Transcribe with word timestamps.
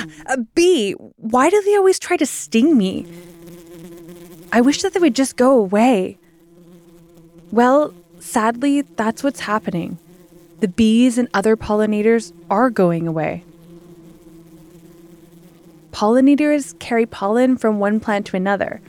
Uh, 0.00 0.34
a 0.34 0.38
bee! 0.38 0.92
Why 1.16 1.50
do 1.50 1.62
they 1.62 1.76
always 1.76 1.98
try 1.98 2.16
to 2.16 2.26
sting 2.26 2.76
me? 2.76 3.06
I 4.52 4.60
wish 4.60 4.82
that 4.82 4.94
they 4.94 5.00
would 5.00 5.14
just 5.14 5.36
go 5.36 5.58
away. 5.58 6.18
Well, 7.52 7.94
sadly, 8.18 8.82
that's 8.82 9.22
what's 9.22 9.40
happening. 9.40 9.98
The 10.60 10.68
bees 10.68 11.18
and 11.18 11.28
other 11.32 11.56
pollinators 11.56 12.32
are 12.50 12.70
going 12.70 13.06
away. 13.06 13.44
Pollinators 15.92 16.78
carry 16.78 17.06
pollen 17.06 17.56
from 17.56 17.78
one 17.78 18.00
plant 18.00 18.26
to 18.26 18.36
another. 18.36 18.80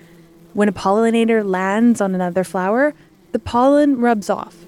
When 0.54 0.68
a 0.68 0.74
pollinator 0.74 1.46
lands 1.46 2.02
on 2.02 2.14
another 2.14 2.44
flower, 2.44 2.94
the 3.32 3.40
pollen 3.40 4.00
rubs 4.00 4.30
off. 4.30 4.66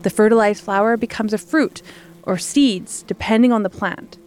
The 0.00 0.10
fertilized 0.10 0.64
flower 0.64 0.96
becomes 0.96 1.32
a 1.32 1.38
fruit 1.38 1.82
or 2.24 2.38
seeds, 2.38 3.02
depending 3.02 3.52
on 3.52 3.62
the 3.62 3.70
plant. 3.70 4.18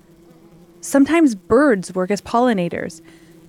Sometimes 0.86 1.34
birds 1.34 1.96
work 1.96 2.12
as 2.12 2.22
pollinators, 2.22 3.02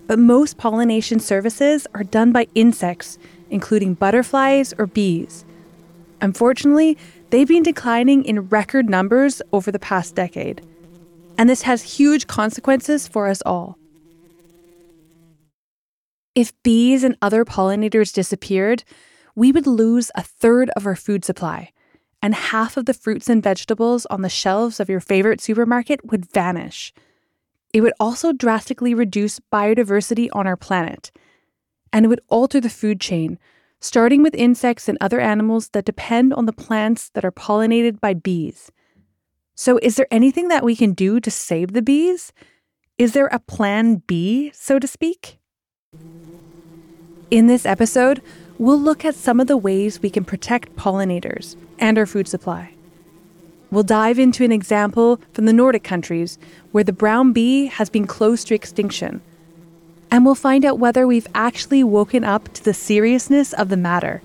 but 0.07 0.19
most 0.19 0.57
pollination 0.57 1.21
services 1.21 1.87
are 1.95 2.03
done 2.03 2.33
by 2.33 2.47
insects, 2.55 3.19
including 3.51 3.93
butterflies 3.93 4.73
or 4.79 4.87
bees. 4.87 5.45
Unfortunately, 6.23 6.97
they've 7.29 7.47
been 7.47 7.63
declining 7.63 8.25
in 8.25 8.49
record 8.49 8.89
numbers 8.89 9.43
over 9.53 9.71
the 9.71 9.79
past 9.79 10.15
decade. 10.15 10.67
And 11.37 11.47
this 11.47 11.61
has 11.61 11.83
huge 11.99 12.27
consequences 12.27 13.07
for 13.07 13.29
us 13.29 13.43
all. 13.45 13.77
If 16.35 16.55
bees 16.63 17.05
and 17.05 17.19
other 17.21 17.45
pollinators 17.45 18.15
disappeared, 18.15 18.83
we 19.35 19.53
would 19.53 19.67
lose 19.67 20.11
a 20.15 20.23
third 20.23 20.71
of 20.71 20.87
our 20.87 20.97
food 20.97 21.23
supply, 21.23 21.73
and 22.23 22.35
half 22.35 22.79
of 22.79 22.87
the 22.87 22.95
fruits 22.95 23.29
and 23.29 23.43
vegetables 23.43 24.07
on 24.07 24.23
the 24.23 24.31
shelves 24.31 24.81
of 24.81 24.89
your 24.89 25.01
favorite 25.01 25.43
supermarket 25.43 26.01
would 26.11 26.33
vanish. 26.33 26.95
It 27.73 27.81
would 27.81 27.93
also 28.01 28.33
drastically 28.33 28.95
reduce 28.95 29.41
biodiversity 29.53 30.29
on 30.33 30.47
our 30.47 30.57
planet, 30.57 31.11
and 31.93 32.05
it 32.05 32.09
would 32.09 32.21
alter 32.29 32.61
the 32.61 32.71
food 32.71 33.01
chain, 33.01 33.39
starting 33.81 34.23
with 34.23 34.35
insects 34.35 34.89
and 34.89 34.99
other 35.01 35.21
animals 35.21 35.69
that 35.71 35.85
depend 35.85 36.33
on 36.33 36.47
the 36.47 36.53
plants 36.53 37.11
that 37.11 37.25
are 37.25 37.33
pollinated 37.33 38.01
by 38.01 38.15
bees. 38.15 38.71
So, 39.55 39.79
is 39.83 39.97
there 39.97 40.07
anything 40.11 40.49
that 40.49 40.65
we 40.65 40.77
can 40.77 40.93
do 40.93 41.19
to 41.21 41.31
save 41.31 41.73
the 41.73 41.83
bees? 41.83 42.33
Is 42.99 43.13
there 43.13 43.27
a 43.27 43.39
plan 43.39 44.03
B, 44.07 44.51
so 44.55 44.79
to 44.79 44.87
speak? 44.87 45.39
In 47.31 47.47
this 47.47 47.67
episode, 47.67 48.23
we'll 48.59 48.81
look 48.81 49.05
at 49.05 49.15
some 49.15 49.41
of 49.41 49.49
the 49.49 49.57
ways 49.57 50.01
we 50.01 50.11
can 50.11 50.25
protect 50.25 50.77
pollinators 50.77 51.57
and 51.79 51.99
our 51.99 52.07
food 52.07 52.29
supply. 52.29 52.76
We'll 53.71 53.83
dive 53.83 54.19
into 54.19 54.45
an 54.45 54.53
example 54.53 55.21
from 55.33 55.47
the 55.47 55.53
Nordic 55.53 55.83
countries 55.83 56.39
where 56.73 56.85
the 56.85 56.93
brown 56.93 57.33
bee 57.33 57.67
has 57.67 57.91
been 57.91 58.07
close 58.07 58.45
to 58.45 58.55
extinction. 58.55 59.21
And 60.11 60.25
we'll 60.25 60.37
find 60.37 60.65
out 60.65 60.79
whether 60.79 61.07
we've 61.07 61.27
actually 61.35 61.83
woken 61.83 62.23
up 62.23 62.53
to 62.55 62.65
the 62.65 62.75
seriousness 62.75 63.53
of 63.53 63.69
the 63.69 63.77
matter. 63.77 64.23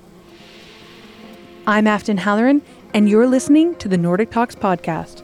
I'm 1.65 1.87
Afton 1.87 2.17
Halloran, 2.17 2.61
and 2.93 3.09
you're 3.09 3.27
listening 3.27 3.75
to 3.75 3.87
the 3.87 3.97
Nordic 3.97 4.29
Talks 4.29 4.55
podcast. 4.55 5.23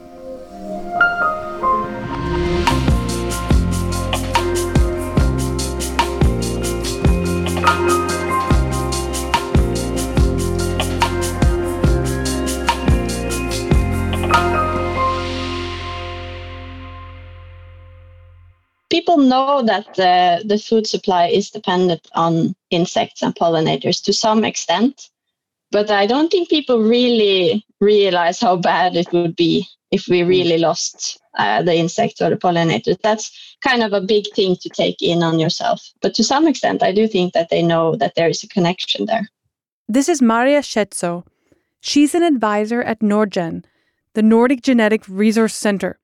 Know 19.20 19.62
that 19.62 19.98
uh, 19.98 20.42
the 20.44 20.58
food 20.58 20.86
supply 20.86 21.26
is 21.26 21.50
dependent 21.50 22.08
on 22.14 22.54
insects 22.70 23.22
and 23.22 23.34
pollinators 23.34 24.02
to 24.04 24.12
some 24.12 24.44
extent, 24.44 25.08
but 25.70 25.90
I 25.90 26.06
don't 26.06 26.30
think 26.30 26.48
people 26.48 26.82
really 26.82 27.64
realize 27.80 28.40
how 28.40 28.56
bad 28.56 28.96
it 28.96 29.12
would 29.12 29.36
be 29.36 29.66
if 29.90 30.08
we 30.08 30.20
mm. 30.20 30.28
really 30.28 30.58
lost 30.58 31.20
uh, 31.38 31.62
the 31.62 31.74
insects 31.74 32.20
or 32.20 32.30
the 32.30 32.36
pollinators. 32.36 32.98
That's 33.02 33.56
kind 33.62 33.82
of 33.82 33.92
a 33.92 34.00
big 34.00 34.24
thing 34.34 34.56
to 34.56 34.68
take 34.68 35.00
in 35.00 35.22
on 35.22 35.38
yourself. 35.38 35.82
But 36.00 36.14
to 36.14 36.24
some 36.24 36.46
extent, 36.46 36.82
I 36.82 36.92
do 36.92 37.06
think 37.06 37.32
that 37.32 37.50
they 37.50 37.62
know 37.62 37.96
that 37.96 38.14
there 38.16 38.28
is 38.28 38.42
a 38.42 38.48
connection 38.48 39.06
there. 39.06 39.28
This 39.88 40.08
is 40.08 40.20
Maria 40.20 40.60
Schetzo. 40.60 41.24
She's 41.80 42.14
an 42.14 42.22
advisor 42.22 42.82
at 42.82 43.00
Nordgen, 43.00 43.64
the 44.14 44.22
Nordic 44.22 44.62
Genetic 44.62 45.04
Resource 45.08 45.54
Center. 45.54 45.98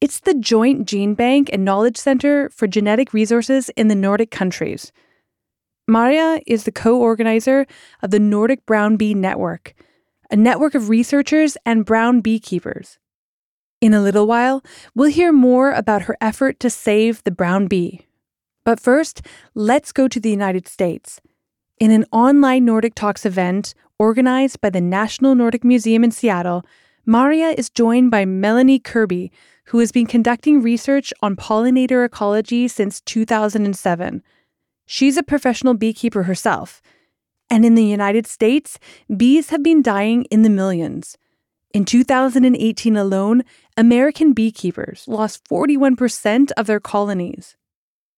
It's 0.00 0.20
the 0.20 0.34
joint 0.34 0.86
gene 0.86 1.14
bank 1.14 1.50
and 1.52 1.64
knowledge 1.64 1.96
center 1.96 2.50
for 2.50 2.68
genetic 2.68 3.12
resources 3.12 3.68
in 3.70 3.88
the 3.88 3.96
Nordic 3.96 4.30
countries. 4.30 4.92
Maria 5.88 6.40
is 6.46 6.62
the 6.64 6.72
co 6.72 7.00
organizer 7.00 7.66
of 8.00 8.12
the 8.12 8.20
Nordic 8.20 8.64
Brown 8.64 8.96
Bee 8.96 9.14
Network, 9.14 9.74
a 10.30 10.36
network 10.36 10.76
of 10.76 10.88
researchers 10.88 11.56
and 11.66 11.84
brown 11.84 12.20
beekeepers. 12.20 12.98
In 13.80 13.92
a 13.92 14.00
little 14.00 14.26
while, 14.26 14.62
we'll 14.94 15.10
hear 15.10 15.32
more 15.32 15.72
about 15.72 16.02
her 16.02 16.16
effort 16.20 16.60
to 16.60 16.70
save 16.70 17.24
the 17.24 17.32
brown 17.32 17.66
bee. 17.66 18.06
But 18.64 18.78
first, 18.78 19.22
let's 19.54 19.90
go 19.90 20.06
to 20.06 20.20
the 20.20 20.30
United 20.30 20.68
States. 20.68 21.20
In 21.80 21.90
an 21.90 22.04
online 22.12 22.64
Nordic 22.64 22.94
Talks 22.94 23.26
event 23.26 23.74
organized 23.98 24.60
by 24.60 24.70
the 24.70 24.80
National 24.80 25.34
Nordic 25.34 25.64
Museum 25.64 26.04
in 26.04 26.12
Seattle, 26.12 26.64
Maria 27.08 27.54
is 27.56 27.70
joined 27.70 28.10
by 28.10 28.26
Melanie 28.26 28.78
Kirby, 28.78 29.32
who 29.68 29.78
has 29.78 29.90
been 29.90 30.04
conducting 30.04 30.60
research 30.60 31.10
on 31.22 31.36
pollinator 31.36 32.04
ecology 32.04 32.68
since 32.68 33.00
2007. 33.00 34.22
She's 34.84 35.16
a 35.16 35.22
professional 35.22 35.72
beekeeper 35.72 36.24
herself. 36.24 36.82
And 37.48 37.64
in 37.64 37.76
the 37.76 37.84
United 37.86 38.26
States, 38.26 38.78
bees 39.16 39.48
have 39.48 39.62
been 39.62 39.80
dying 39.80 40.24
in 40.24 40.42
the 40.42 40.50
millions. 40.50 41.16
In 41.72 41.86
2018 41.86 42.94
alone, 42.94 43.42
American 43.78 44.34
beekeepers 44.34 45.08
lost 45.08 45.48
41% 45.48 46.50
of 46.58 46.66
their 46.66 46.78
colonies. 46.78 47.56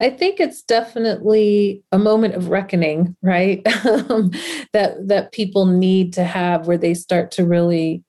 I 0.01 0.11
think 0.11 0.41
it's 0.41 0.63
definitely 0.63 1.85
a 1.93 1.99
moment 1.99 2.35
of 2.35 2.49
reckoning, 2.49 3.15
right? 3.23 3.65
Um, 3.85 4.33
that 4.73 5.07
that 5.07 5.31
people 5.31 5.67
need 5.67 6.13
to 6.15 6.25
have 6.25 6.67
where 6.67 6.79
they 6.79 6.95
start 6.95 7.31
to 7.33 7.45
really 7.45 8.03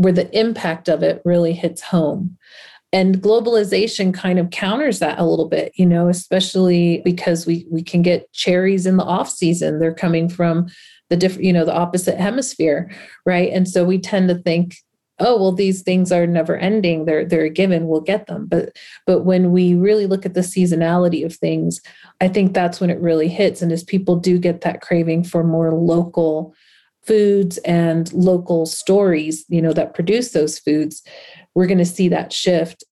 where 0.00 0.12
the 0.14 0.38
impact 0.38 0.88
of 0.88 1.02
it 1.02 1.20
really 1.26 1.52
hits 1.52 1.82
home. 1.82 2.38
And 2.90 3.20
globalization 3.20 4.14
kind 4.14 4.38
of 4.38 4.48
counters 4.48 4.98
that 4.98 5.18
a 5.18 5.24
little 5.24 5.48
bit 5.48 5.72
you 5.76 5.86
know 5.86 6.08
especially 6.08 7.02
because 7.04 7.46
we 7.46 7.66
we 7.70 7.82
can 7.82 8.00
get 8.02 8.32
cherries 8.32 8.86
in 8.86 8.96
the 8.96 9.04
off 9.04 9.28
season. 9.30 9.78
They're 9.78 9.94
coming 9.94 10.28
from 10.28 10.68
the 11.10 11.16
different 11.16 11.44
you 11.44 11.52
know 11.52 11.66
the 11.66 11.76
opposite 11.76 12.18
hemisphere 12.18 12.90
right? 13.26 13.52
And 13.52 13.68
so 13.68 13.84
we 13.84 13.98
tend 13.98 14.30
to 14.30 14.36
think 14.36 14.76
oh 15.18 15.38
well 15.38 15.52
these 15.52 15.82
things 15.82 16.10
are 16.10 16.26
never 16.26 16.56
ending. 16.56 17.04
They're 17.04 17.26
they're 17.26 17.44
a 17.44 17.50
given. 17.50 17.86
We'll 17.86 18.00
get 18.00 18.26
them. 18.26 18.46
But 18.46 18.74
but 19.06 19.24
when 19.24 19.52
we 19.52 19.74
really 19.74 20.06
look 20.06 20.24
at 20.24 20.32
the 20.32 20.40
seasonality 20.40 21.26
of 21.26 21.36
things 21.36 21.80
i 22.22 22.28
think 22.28 22.54
that's 22.54 22.80
when 22.80 22.88
it 22.90 23.00
really 23.00 23.28
hits. 23.28 23.60
And 23.60 23.70
as 23.70 23.84
people 23.84 24.16
do 24.16 24.38
get 24.38 24.62
that 24.62 24.80
craving 24.80 25.24
for 25.24 25.44
more 25.44 25.72
local 25.72 26.54
foods 27.06 27.58
and 27.58 28.12
local 28.12 28.66
stories 28.66 29.44
you 29.48 29.62
know 29.62 29.72
that 29.72 29.94
produce 29.94 30.32
those 30.32 30.58
foods 30.58 31.02
we're 31.54 31.66
going 31.66 31.78
to 31.78 31.84
see 31.84 32.08
that 32.08 32.32
shift. 32.32 32.84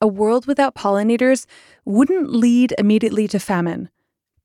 A 0.00 0.06
world 0.06 0.46
without 0.46 0.74
pollinators 0.74 1.46
wouldn't 1.84 2.30
lead 2.30 2.74
immediately 2.78 3.28
to 3.28 3.38
famine, 3.38 3.90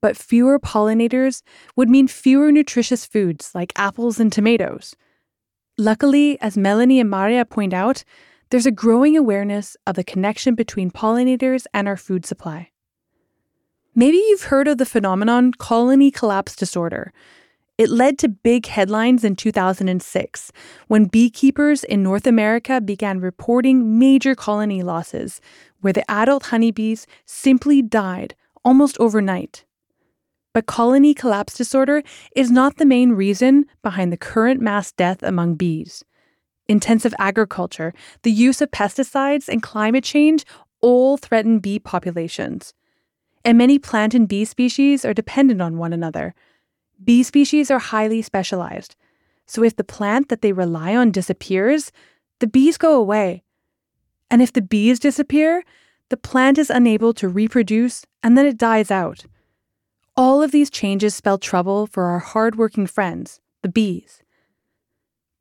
but 0.01 0.17
fewer 0.17 0.59
pollinators 0.59 1.41
would 1.75 1.89
mean 1.89 2.07
fewer 2.07 2.51
nutritious 2.51 3.05
foods 3.05 3.51
like 3.55 3.71
apples 3.77 4.19
and 4.19 4.31
tomatoes. 4.31 4.95
Luckily, 5.77 6.39
as 6.41 6.57
Melanie 6.57 6.99
and 6.99 7.09
Maria 7.09 7.45
point 7.45 7.73
out, 7.73 8.03
there's 8.49 8.65
a 8.65 8.71
growing 8.71 9.17
awareness 9.17 9.75
of 9.87 9.95
the 9.95 10.03
connection 10.03 10.55
between 10.55 10.91
pollinators 10.91 11.65
and 11.73 11.87
our 11.87 11.97
food 11.97 12.25
supply. 12.25 12.69
Maybe 13.95 14.17
you've 14.17 14.43
heard 14.43 14.67
of 14.67 14.77
the 14.77 14.85
phenomenon 14.85 15.53
colony 15.53 16.11
collapse 16.11 16.55
disorder, 16.55 17.13
it 17.77 17.89
led 17.89 18.17
to 18.19 18.29
big 18.29 18.67
headlines 18.67 19.23
in 19.23 19.35
2006 19.35 20.51
when 20.87 21.05
beekeepers 21.05 21.83
in 21.83 22.01
North 22.01 22.25
America 22.25 22.79
began 22.79 23.19
reporting 23.19 23.99
major 23.99 24.33
colony 24.33 24.81
losses, 24.81 25.41
where 25.81 25.93
the 25.93 26.09
adult 26.09 26.47
honeybees 26.47 27.05
simply 27.25 27.81
died 27.81 28.35
almost 28.63 28.97
overnight. 28.99 29.65
But 30.53 30.67
colony 30.67 31.13
collapse 31.13 31.57
disorder 31.57 32.01
is 32.33 32.49
not 32.49 32.77
the 32.77 32.85
main 32.85 33.11
reason 33.11 33.65
behind 33.83 34.13
the 34.13 34.17
current 34.17 34.61
mass 34.61 34.93
death 34.93 35.21
among 35.21 35.55
bees. 35.55 36.05
Intensive 36.67 37.13
agriculture, 37.19 37.93
the 38.23 38.31
use 38.31 38.61
of 38.61 38.71
pesticides, 38.71 39.49
and 39.49 39.61
climate 39.61 40.05
change 40.05 40.45
all 40.81 41.17
threaten 41.17 41.59
bee 41.59 41.77
populations. 41.77 42.73
And 43.43 43.57
many 43.57 43.77
plant 43.77 44.15
and 44.15 44.29
bee 44.29 44.45
species 44.45 45.03
are 45.03 45.13
dependent 45.13 45.61
on 45.61 45.77
one 45.77 45.91
another 45.91 46.33
Bee 47.03 47.23
species 47.23 47.69
are 47.69 47.79
highly 47.79 48.21
specialized, 48.21 48.95
so 49.45 49.63
if 49.63 49.75
the 49.75 49.83
plant 49.83 50.29
that 50.29 50.41
they 50.41 50.51
rely 50.51 50.95
on 50.95 51.11
disappears, 51.11 51.91
the 52.39 52.47
bees 52.47 52.77
go 52.77 52.95
away. 52.95 53.43
And 54.29 54.41
if 54.41 54.51
the 54.51 54.61
bees 54.61 54.99
disappear, 54.99 55.63
the 56.09 56.17
plant 56.17 56.57
is 56.57 56.69
unable 56.69 57.13
to 57.15 57.27
reproduce 57.27 58.05
and 58.23 58.37
then 58.37 58.45
it 58.45 58.57
dies 58.57 58.91
out. 58.91 59.25
All 60.17 60.41
of 60.41 60.51
these 60.51 60.69
changes 60.69 61.13
spell 61.13 61.37
trouble 61.37 61.87
for 61.87 62.05
our 62.05 62.19
hardworking 62.19 62.87
friends, 62.87 63.41
the 63.61 63.69
bees. 63.69 64.23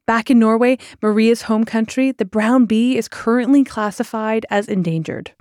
Back 0.06 0.30
in 0.30 0.38
Norway, 0.38 0.78
Maria's 1.00 1.42
home 1.42 1.64
country, 1.64 2.12
the 2.12 2.24
brown 2.24 2.66
bee 2.66 2.96
is 2.98 3.08
currently 3.08 3.64
classified 3.64 4.44
as 4.50 4.68
endangered. 4.68 5.32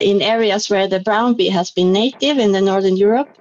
In 0.00 0.22
areas 0.22 0.70
where 0.70 0.88
the 0.88 1.00
brown 1.00 1.34
bee 1.34 1.50
has 1.50 1.70
been 1.70 1.92
native 1.92 2.38
in 2.38 2.52
the 2.52 2.60
northern 2.60 2.96
Europe, 2.96 3.36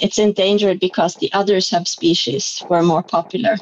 it's 0.00 0.18
endangered 0.18 0.80
because 0.80 1.14
the 1.16 1.32
other 1.32 1.60
subspecies 1.60 2.62
were 2.68 2.82
more 2.82 3.02
popular. 3.02 3.56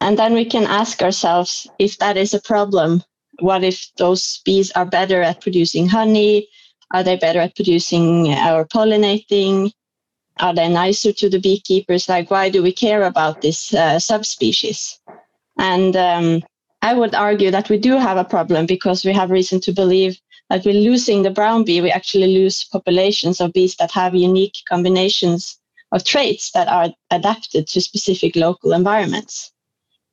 And 0.00 0.18
then 0.18 0.34
we 0.34 0.44
can 0.44 0.64
ask 0.64 1.02
ourselves 1.02 1.66
if 1.78 1.98
that 1.98 2.16
is 2.16 2.34
a 2.34 2.40
problem. 2.40 3.02
What 3.40 3.64
if 3.64 3.90
those 3.96 4.40
bees 4.44 4.70
are 4.72 4.84
better 4.84 5.22
at 5.22 5.40
producing 5.40 5.88
honey? 5.88 6.48
Are 6.92 7.02
they 7.02 7.16
better 7.16 7.40
at 7.40 7.54
producing 7.54 8.28
or 8.28 8.66
pollinating? 8.66 9.72
Are 10.40 10.54
they 10.54 10.68
nicer 10.68 11.12
to 11.12 11.28
the 11.28 11.40
beekeepers? 11.40 12.08
Like, 12.08 12.30
why 12.30 12.48
do 12.48 12.62
we 12.62 12.72
care 12.72 13.02
about 13.02 13.42
this 13.42 13.74
uh, 13.74 13.98
subspecies? 13.98 14.98
And 15.58 15.96
um, 15.96 16.42
I 16.82 16.94
would 16.94 17.14
argue 17.14 17.50
that 17.50 17.68
we 17.68 17.78
do 17.78 17.98
have 17.98 18.16
a 18.16 18.24
problem 18.24 18.66
because 18.66 19.04
we 19.04 19.12
have 19.12 19.30
reason 19.30 19.60
to 19.62 19.72
believe 19.72 20.20
that 20.50 20.64
we're 20.64 20.74
losing 20.74 21.22
the 21.22 21.30
brown 21.30 21.64
bee. 21.64 21.80
We 21.80 21.90
actually 21.90 22.34
lose 22.34 22.64
populations 22.64 23.40
of 23.40 23.52
bees 23.52 23.76
that 23.76 23.90
have 23.92 24.14
unique 24.14 24.58
combinations 24.68 25.58
of 25.92 26.04
traits 26.04 26.50
that 26.52 26.68
are 26.68 26.90
adapted 27.10 27.66
to 27.68 27.80
specific 27.80 28.36
local 28.36 28.72
environments. 28.72 29.52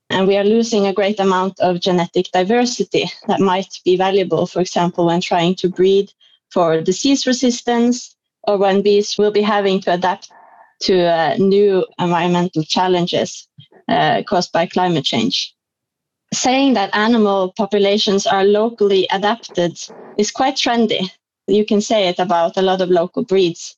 And 0.09 0.27
we 0.27 0.37
are 0.37 0.43
losing 0.43 0.85
a 0.85 0.93
great 0.93 1.19
amount 1.19 1.59
of 1.59 1.81
genetic 1.81 2.27
diversity 2.31 3.05
that 3.27 3.39
might 3.39 3.79
be 3.83 3.97
valuable, 3.97 4.45
for 4.45 4.61
example, 4.61 5.07
when 5.07 5.21
trying 5.21 5.55
to 5.55 5.69
breed 5.69 6.11
for 6.51 6.81
disease 6.81 7.25
resistance 7.25 8.15
or 8.43 8.57
when 8.57 8.81
bees 8.81 9.17
will 9.17 9.31
be 9.31 9.41
having 9.41 9.81
to 9.81 9.93
adapt 9.93 10.31
to 10.81 11.05
uh, 11.05 11.35
new 11.37 11.85
environmental 11.99 12.63
challenges 12.63 13.47
uh, 13.87 14.21
caused 14.27 14.51
by 14.51 14.65
climate 14.65 15.05
change. 15.05 15.53
Saying 16.33 16.73
that 16.73 16.95
animal 16.95 17.53
populations 17.57 18.27
are 18.27 18.43
locally 18.43 19.07
adapted 19.11 19.79
is 20.17 20.31
quite 20.31 20.55
trendy. 20.55 21.09
You 21.47 21.65
can 21.65 21.81
say 21.81 22.07
it 22.07 22.19
about 22.19 22.57
a 22.57 22.61
lot 22.61 22.81
of 22.81 22.89
local 22.89 23.23
breeds. 23.23 23.75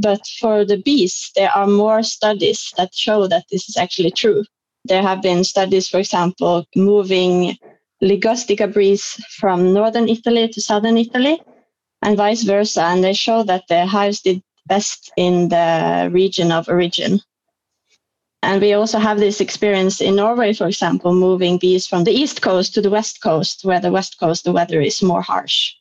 But 0.00 0.26
for 0.40 0.64
the 0.64 0.78
bees, 0.78 1.30
there 1.36 1.50
are 1.50 1.66
more 1.66 2.02
studies 2.02 2.72
that 2.76 2.94
show 2.94 3.26
that 3.26 3.44
this 3.50 3.68
is 3.68 3.76
actually 3.76 4.12
true. 4.12 4.44
There 4.84 5.02
have 5.02 5.22
been 5.22 5.44
studies, 5.44 5.88
for 5.88 5.98
example, 5.98 6.64
moving 6.74 7.56
Ligustica 8.02 8.72
breeds 8.72 9.22
from 9.38 9.72
northern 9.72 10.08
Italy 10.08 10.48
to 10.48 10.60
southern 10.60 10.96
Italy 10.96 11.40
and 12.02 12.16
vice 12.16 12.42
versa. 12.42 12.82
And 12.82 13.04
they 13.04 13.12
show 13.12 13.42
that 13.44 13.64
the 13.68 13.86
hives 13.86 14.22
did 14.22 14.42
best 14.66 15.12
in 15.16 15.48
the 15.50 16.08
region 16.12 16.50
of 16.50 16.68
origin. 16.68 17.20
And 18.42 18.60
we 18.60 18.72
also 18.72 18.98
have 18.98 19.18
this 19.18 19.40
experience 19.40 20.00
in 20.00 20.16
Norway, 20.16 20.52
for 20.52 20.66
example, 20.66 21.14
moving 21.14 21.58
bees 21.58 21.86
from 21.86 22.04
the 22.04 22.10
east 22.10 22.42
coast 22.42 22.74
to 22.74 22.80
the 22.80 22.90
west 22.90 23.22
coast, 23.22 23.64
where 23.64 23.80
the 23.80 23.92
west 23.92 24.18
coast, 24.18 24.44
the 24.44 24.52
weather 24.52 24.80
is 24.80 25.02
more 25.02 25.22
harsh. 25.22 25.74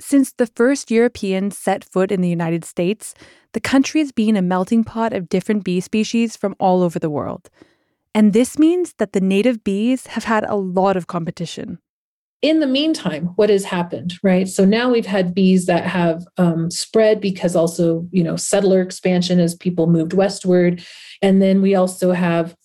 Since 0.00 0.32
the 0.32 0.46
first 0.46 0.90
Europeans 0.90 1.58
set 1.58 1.84
foot 1.84 2.12
in 2.12 2.20
the 2.20 2.28
United 2.28 2.64
States, 2.64 3.14
the 3.52 3.60
country 3.60 4.00
has 4.00 4.12
been 4.12 4.36
a 4.36 4.42
melting 4.42 4.84
pot 4.84 5.12
of 5.12 5.28
different 5.28 5.64
bee 5.64 5.80
species 5.80 6.36
from 6.36 6.54
all 6.58 6.82
over 6.82 6.98
the 6.98 7.10
world. 7.10 7.50
And 8.14 8.32
this 8.32 8.58
means 8.58 8.94
that 8.98 9.12
the 9.12 9.20
native 9.20 9.64
bees 9.64 10.08
have 10.08 10.24
had 10.24 10.44
a 10.44 10.56
lot 10.56 10.96
of 10.96 11.06
competition 11.06 11.78
in 12.42 12.58
the 12.58 12.66
meantime, 12.66 13.26
what 13.36 13.50
has 13.50 13.64
happened, 13.64 14.14
right? 14.24 14.48
So 14.48 14.64
now 14.64 14.90
we've 14.90 15.06
had 15.06 15.32
bees 15.32 15.66
that 15.66 15.84
have 15.84 16.24
um, 16.36 16.72
spread 16.72 17.20
because 17.20 17.54
also, 17.54 18.06
you 18.10 18.24
know, 18.24 18.34
settler 18.34 18.80
expansion 18.82 19.38
as 19.38 19.54
people 19.54 19.86
moved 19.86 20.12
westward. 20.12 20.84
And 21.22 21.40
then 21.40 21.62
we 21.62 21.76
also 21.76 22.10
have 22.10 22.56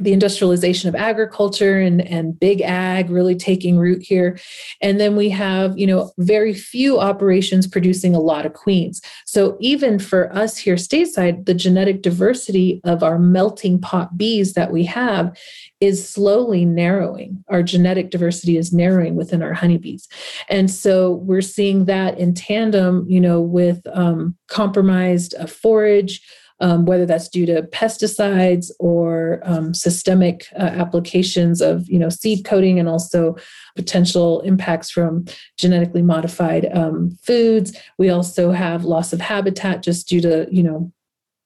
the 0.00 0.12
industrialization 0.12 0.88
of 0.88 0.94
agriculture 0.94 1.78
and, 1.78 2.00
and 2.02 2.38
big 2.38 2.60
ag 2.60 3.10
really 3.10 3.34
taking 3.36 3.78
root 3.78 4.02
here. 4.02 4.38
And 4.80 5.00
then 5.00 5.16
we 5.16 5.28
have, 5.30 5.78
you 5.78 5.86
know, 5.86 6.12
very 6.18 6.54
few 6.54 6.98
operations 6.98 7.66
producing 7.66 8.14
a 8.14 8.20
lot 8.20 8.46
of 8.46 8.52
queens. 8.52 9.00
So 9.26 9.56
even 9.60 9.98
for 9.98 10.34
us 10.34 10.56
here 10.56 10.76
stateside, 10.76 11.46
the 11.46 11.54
genetic 11.54 12.02
diversity 12.02 12.80
of 12.84 13.02
our 13.02 13.18
melting 13.18 13.80
pot 13.80 14.16
bees 14.16 14.54
that 14.54 14.72
we 14.72 14.84
have 14.84 15.36
is 15.80 16.08
slowly 16.08 16.64
narrowing. 16.64 17.44
Our 17.48 17.62
genetic 17.62 18.10
diversity 18.10 18.56
is 18.56 18.72
narrowing 18.72 19.14
within 19.14 19.42
our 19.42 19.54
honeybees. 19.54 20.08
And 20.48 20.70
so 20.70 21.14
we're 21.14 21.40
seeing 21.40 21.84
that 21.84 22.18
in 22.18 22.34
tandem, 22.34 23.06
you 23.08 23.20
know, 23.20 23.40
with 23.40 23.86
um, 23.92 24.36
compromised 24.48 25.34
uh, 25.36 25.46
forage 25.46 26.20
um, 26.60 26.84
whether 26.84 27.06
that's 27.06 27.28
due 27.28 27.46
to 27.46 27.62
pesticides 27.62 28.70
or 28.78 29.40
um, 29.44 29.74
systemic 29.74 30.46
uh, 30.58 30.62
applications 30.62 31.60
of 31.60 31.88
you 31.88 31.98
know 31.98 32.08
seed 32.08 32.44
coating 32.44 32.78
and 32.78 32.88
also 32.88 33.36
potential 33.76 34.40
impacts 34.40 34.90
from 34.90 35.24
genetically 35.56 36.02
modified 36.02 36.68
um, 36.74 37.16
foods. 37.22 37.76
We 37.98 38.10
also 38.10 38.50
have 38.50 38.84
loss 38.84 39.12
of 39.12 39.20
habitat 39.20 39.82
just 39.82 40.08
due 40.08 40.20
to 40.22 40.46
you 40.50 40.62
know 40.62 40.92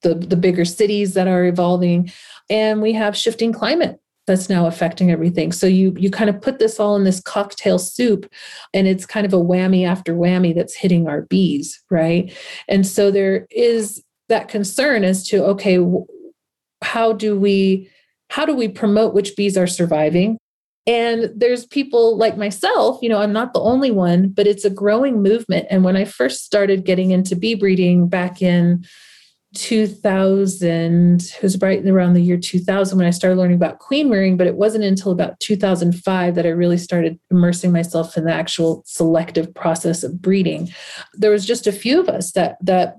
the, 0.01 0.15
the 0.15 0.35
bigger 0.35 0.65
cities 0.65 1.13
that 1.13 1.27
are 1.27 1.45
evolving, 1.45 2.11
and 2.49 2.81
we 2.81 2.93
have 2.93 3.15
shifting 3.15 3.53
climate 3.53 3.99
that's 4.25 4.49
now 4.49 4.67
affecting 4.67 5.11
everything. 5.11 5.51
So 5.51 5.67
you 5.67 5.93
you 5.97 6.09
kind 6.09 6.29
of 6.29 6.41
put 6.41 6.57
this 6.57 6.79
all 6.79 6.95
in 6.95 7.03
this 7.03 7.19
cocktail 7.21 7.77
soup 7.77 8.25
and 8.73 8.87
it's 8.87 9.05
kind 9.05 9.25
of 9.25 9.33
a 9.33 9.37
whammy 9.37 9.85
after 9.85 10.15
whammy 10.15 10.55
that's 10.55 10.75
hitting 10.75 11.07
our 11.07 11.23
bees 11.23 11.81
right? 11.89 12.33
And 12.67 12.87
so 12.87 13.11
there 13.11 13.47
is 13.51 14.01
that 14.29 14.47
concern 14.47 15.03
as 15.03 15.27
to 15.27 15.43
okay 15.43 15.79
how 16.81 17.13
do 17.13 17.39
we 17.39 17.89
how 18.29 18.45
do 18.45 18.55
we 18.55 18.67
promote 18.67 19.13
which 19.13 19.35
bees 19.35 19.57
are 19.57 19.67
surviving? 19.67 20.37
And 20.85 21.29
there's 21.35 21.65
people 21.65 22.17
like 22.17 22.37
myself 22.37 22.99
you 23.01 23.07
know 23.09 23.19
i'm 23.19 23.33
not 23.33 23.53
the 23.53 23.61
only 23.61 23.91
one 23.91 24.29
but 24.29 24.47
it's 24.47 24.65
a 24.65 24.69
growing 24.69 25.21
movement. 25.21 25.67
And 25.69 25.83
when 25.83 25.95
i 25.95 26.03
first 26.03 26.43
started 26.43 26.85
getting 26.85 27.11
into 27.11 27.35
bee 27.35 27.55
breeding 27.55 28.09
back 28.09 28.41
in 28.41 28.85
2000 29.55 31.21
it 31.21 31.43
was 31.43 31.61
right 31.61 31.87
around 31.87 32.13
the 32.13 32.21
year 32.21 32.37
2000 32.37 32.97
when 32.97 33.05
i 33.05 33.11
started 33.11 33.37
learning 33.37 33.55
about 33.55 33.77
queen 33.77 34.09
rearing 34.09 34.35
but 34.35 34.47
it 34.47 34.55
wasn't 34.55 34.83
until 34.83 35.11
about 35.11 35.39
2005 35.41 36.33
that 36.33 36.47
i 36.47 36.49
really 36.49 36.77
started 36.77 37.19
immersing 37.29 37.71
myself 37.71 38.17
in 38.17 38.25
the 38.25 38.33
actual 38.33 38.81
selective 38.87 39.53
process 39.53 40.03
of 40.03 40.19
breeding. 40.21 40.69
There 41.13 41.29
was 41.29 41.45
just 41.45 41.67
a 41.67 41.71
few 41.71 41.99
of 41.99 42.09
us 42.09 42.31
that 42.31 42.57
that 42.61 42.97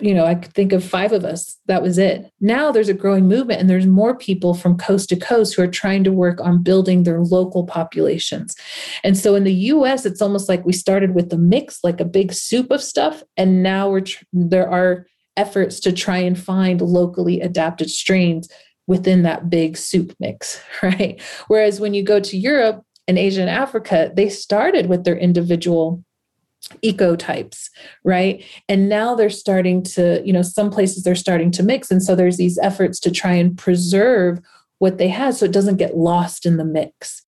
you 0.00 0.14
know, 0.14 0.24
I 0.24 0.34
could 0.34 0.52
think 0.52 0.72
of 0.72 0.84
five 0.84 1.12
of 1.12 1.24
us. 1.24 1.58
That 1.66 1.82
was 1.82 1.98
it. 1.98 2.30
Now 2.40 2.72
there's 2.72 2.88
a 2.88 2.94
growing 2.94 3.28
movement, 3.28 3.60
and 3.60 3.68
there's 3.68 3.86
more 3.86 4.16
people 4.16 4.54
from 4.54 4.76
coast 4.76 5.08
to 5.10 5.16
coast 5.16 5.54
who 5.54 5.62
are 5.62 5.68
trying 5.68 6.04
to 6.04 6.12
work 6.12 6.40
on 6.40 6.62
building 6.62 7.02
their 7.02 7.20
local 7.20 7.64
populations. 7.64 8.56
And 9.04 9.16
so 9.16 9.34
in 9.34 9.44
the 9.44 9.52
US, 9.52 10.06
it's 10.06 10.22
almost 10.22 10.48
like 10.48 10.64
we 10.64 10.72
started 10.72 11.14
with 11.14 11.30
the 11.30 11.38
mix, 11.38 11.80
like 11.84 12.00
a 12.00 12.04
big 12.04 12.32
soup 12.32 12.70
of 12.70 12.82
stuff. 12.82 13.22
And 13.36 13.62
now 13.62 13.90
we're 13.90 14.00
tr- 14.00 14.24
there 14.32 14.68
are 14.68 15.06
efforts 15.36 15.80
to 15.80 15.92
try 15.92 16.18
and 16.18 16.38
find 16.38 16.80
locally 16.80 17.40
adapted 17.40 17.90
strains 17.90 18.48
within 18.86 19.22
that 19.22 19.48
big 19.48 19.76
soup 19.76 20.14
mix, 20.18 20.60
right? 20.82 21.20
Whereas 21.48 21.80
when 21.80 21.94
you 21.94 22.02
go 22.02 22.20
to 22.20 22.36
Europe 22.36 22.82
and 23.08 23.18
Asia 23.18 23.40
and 23.40 23.50
Africa, 23.50 24.10
they 24.14 24.28
started 24.28 24.86
with 24.86 25.04
their 25.04 25.16
individual 25.16 26.02
ecotypes 26.82 27.68
right? 28.04 28.44
And 28.68 28.88
now 28.88 29.14
they're 29.14 29.30
starting 29.30 29.82
to 29.82 30.22
you 30.24 30.32
know 30.32 30.42
some 30.42 30.70
places 30.70 31.02
they're 31.02 31.14
starting 31.14 31.50
to 31.52 31.62
mix. 31.62 31.90
And 31.90 32.02
so 32.02 32.14
there's 32.14 32.36
these 32.36 32.58
efforts 32.58 33.00
to 33.00 33.10
try 33.10 33.32
and 33.32 33.56
preserve 33.56 34.40
what 34.78 34.98
they 34.98 35.08
had 35.08 35.34
so 35.34 35.44
it 35.44 35.52
doesn't 35.52 35.76
get 35.76 35.96
lost 35.96 36.46
in 36.46 36.56
the 36.56 36.64
mix. 36.64 37.22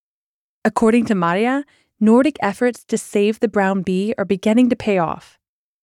According 0.65 1.07
to 1.07 1.15
maria 1.15 1.65
nordic 2.01 2.37
efforts 2.43 2.85
to 2.85 2.99
save 2.99 3.41
the 3.41 3.49
brown 3.49 3.83
bee 3.83 4.15
are 4.19 4.25
beginning 4.25 4.69
to 4.69 4.77
pay 4.77 4.99
off. 4.99 5.39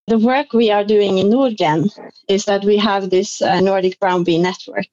The 0.07 0.17
work 0.17 0.53
we 0.53 0.71
are 0.71 0.83
doing 0.83 1.19
in 1.19 1.27
nordgen 1.27 1.89
is 2.27 2.45
that 2.45 2.63
we 2.63 2.77
have 2.77 3.09
this 3.09 3.41
uh, 3.41 3.59
nordic 3.61 3.99
brown 3.99 4.23
bee 4.23 4.39
network. 4.39 4.89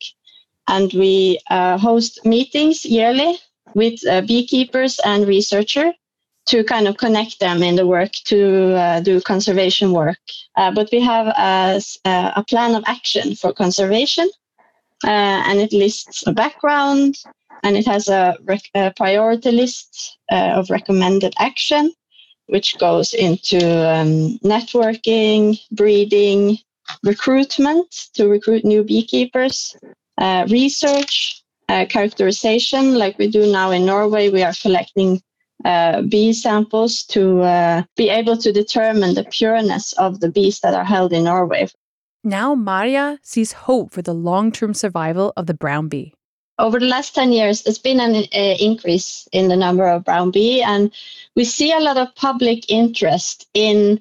And 0.69 0.93
we 0.93 1.39
uh, 1.49 1.79
host 1.79 2.25
meetings 2.27 2.85
yearly 2.85 3.39
with 3.75 4.05
uh, 4.07 4.21
beekeepers 4.23 5.01
and 5.05 5.27
researchers 5.27 5.95
to 6.47 6.63
kind 6.65 6.87
of 6.87 6.97
connect 6.97 7.41
them 7.41 7.63
in 7.63 7.77
the 7.77 7.87
work 7.87 8.13
to 8.25 8.75
uh, 8.75 9.01
do 9.01 9.21
conservation 9.21 9.93
work. 9.93 10.19
Uh, 10.57 10.71
but 10.71 10.89
we 10.93 11.01
have 11.01 11.27
a, 11.27 11.81
a, 12.05 12.45
plan 12.45 12.75
of 12.75 12.85
action 12.87 13.35
for 13.35 13.53
conservation, 13.53 14.29
uh, 15.05 15.43
and 15.47 15.61
it 15.61 15.73
lists 15.73 16.25
a 16.27 16.33
background, 16.33 17.17
and 17.63 17.77
it 17.77 17.87
has 17.87 18.09
a, 18.09 18.37
rec- 18.45 18.71
a 18.75 18.93
priority 18.97 19.51
list 19.51 20.19
uh, 20.31 20.53
of 20.55 20.71
recommended 20.71 21.35
action, 21.39 21.93
which 22.47 22.79
goes 22.79 23.13
into 23.13 23.59
um, 23.89 24.39
networking, 24.45 25.59
breeding, 25.73 26.59
recruitment 27.03 27.91
to 28.15 28.29
recruit 28.29 28.65
new 28.65 28.85
beekeepers, 28.85 29.77
uh, 30.19 30.47
research, 30.49 31.43
uh, 31.69 31.85
characterization, 31.89 32.95
like 32.95 33.19
we 33.19 33.27
do 33.27 33.51
now 33.51 33.73
in 33.73 33.85
Norway. 33.85 34.29
We 34.29 34.45
are 34.45 34.55
collecting 34.63 35.21
uh, 35.65 36.03
bee 36.03 36.33
samples 36.33 37.03
to 37.05 37.41
uh, 37.43 37.83
be 37.97 38.09
able 38.09 38.37
to 38.37 38.53
determine 38.53 39.15
the 39.15 39.25
pureness 39.25 39.93
of 39.95 40.21
the 40.21 40.31
bees 40.31 40.61
that 40.61 40.75
are 40.75 40.85
held 40.85 41.13
in 41.13 41.25
Norway. 41.25 41.69
Now, 42.23 42.55
Maria 42.55 43.19
sees 43.23 43.53
hope 43.53 43.93
for 43.93 44.03
the 44.03 44.15
long 44.15 44.53
term 44.53 44.75
survival 44.75 45.33
of 45.37 45.47
the 45.47 45.55
brown 45.55 45.89
bee. 45.89 46.13
Over 46.59 46.81
the 46.81 46.87
last 46.87 47.15
10 47.15 47.33
years, 47.33 47.63
there's 47.63 47.79
been 47.79 48.01
an 48.01 48.15
uh, 48.17 48.57
increase 48.59 49.29
in 49.31 49.49
the 49.49 49.57
number 49.57 49.87
of 49.87 50.05
brown 50.05 50.31
bee, 50.31 50.63
and 50.63 50.91
we 51.35 51.45
see 51.45 51.71
a 51.71 51.81
lot 51.81 51.99
of 51.99 52.15
public 52.15 52.71
interest 52.71 53.47
in 53.53 54.01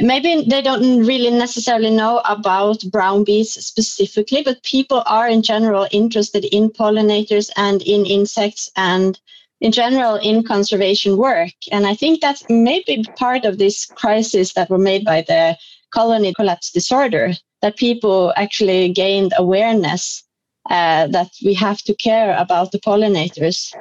maybe 0.00 0.44
they 0.48 0.62
don't 0.62 1.06
really 1.06 1.30
necessarily 1.30 1.90
know 1.90 2.20
about 2.24 2.82
brown 2.90 3.22
bees 3.22 3.52
specifically, 3.52 4.42
but 4.42 4.62
people 4.64 5.02
are 5.06 5.28
in 5.28 5.42
general 5.42 5.86
interested 5.92 6.44
in 6.46 6.70
pollinators 6.70 7.50
and 7.56 7.82
in 7.82 8.04
insects 8.04 8.68
and 8.76 9.20
in 9.62 9.70
general 9.70 10.16
in 10.16 10.42
conservation 10.42 11.16
work. 11.16 11.54
And 11.70 11.86
I 11.86 11.94
think 11.94 12.20
that's 12.20 12.44
maybe 12.50 13.04
part 13.16 13.44
of 13.44 13.58
this 13.58 13.86
crisis 13.86 14.52
that 14.54 14.68
were 14.68 14.84
made 14.90 15.04
by 15.04 15.22
the 15.22 15.56
colony 15.94 16.34
collapse 16.34 16.72
disorder, 16.72 17.32
that 17.62 17.76
people 17.76 18.32
actually 18.36 18.92
gained 18.92 19.32
awareness 19.38 20.24
uh, 20.68 21.06
that 21.08 21.30
we 21.44 21.54
have 21.54 21.78
to 21.82 21.94
care 21.94 22.36
about 22.36 22.72
the 22.72 22.80
pollinators. 22.80 23.72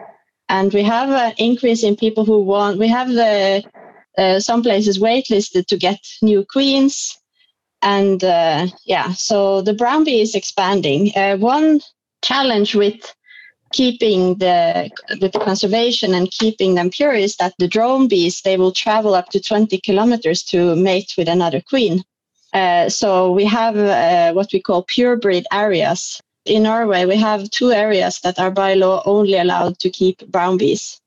And 0.49 0.71
we 0.71 0.83
have 0.83 1.09
an 1.09 1.33
increase 1.37 1.83
in 1.83 1.95
people 1.95 2.25
who 2.25 2.41
want, 2.41 2.77
we 2.77 2.87
have 2.87 3.09
the, 3.09 3.63
uh, 4.19 4.39
some 4.39 4.61
places 4.61 4.99
waitlisted 4.99 5.65
to 5.65 5.77
get 5.77 5.99
new 6.21 6.45
queens. 6.45 7.17
And 7.81 8.23
uh, 8.23 8.67
yeah, 8.85 9.13
so 9.13 9.61
the 9.61 9.73
brown 9.73 10.03
bee 10.03 10.21
is 10.21 10.35
expanding. 10.35 11.11
Uh, 11.15 11.37
one 11.37 11.81
challenge 12.21 12.75
with 12.75 13.15
keeping 13.71 14.35
the 14.35 14.89
with 15.21 15.33
conservation 15.33 16.13
and 16.13 16.31
keeping 16.31 16.75
them 16.75 16.89
pure 16.89 17.13
is 17.13 17.35
that 17.37 17.53
the 17.57 17.67
drone 17.67 18.07
bees 18.07 18.41
they 18.41 18.57
will 18.57 18.71
travel 18.71 19.13
up 19.13 19.29
to 19.29 19.39
20 19.39 19.77
kilometers 19.79 20.43
to 20.43 20.75
mate 20.75 21.13
with 21.17 21.27
another 21.27 21.61
queen. 21.61 22.03
Uh, 22.53 22.89
so 22.89 23.31
we 23.31 23.45
have 23.45 23.77
uh, 23.77 24.33
what 24.33 24.51
we 24.51 24.61
call 24.61 24.83
pure 24.83 25.15
breed 25.15 25.45
areas. 25.51 26.21
In 26.45 26.63
norway 26.63 27.05
we 27.05 27.17
have 27.17 27.49
two 27.49 27.71
areas 27.71 28.19
that 28.21 28.39
are 28.39 28.51
by 28.51 28.73
law 28.73 29.03
only 29.05 29.37
allowed 29.37 29.79
to 29.79 29.89
keep 29.89 30.25
brown 30.27 30.57
bees. 30.57 30.99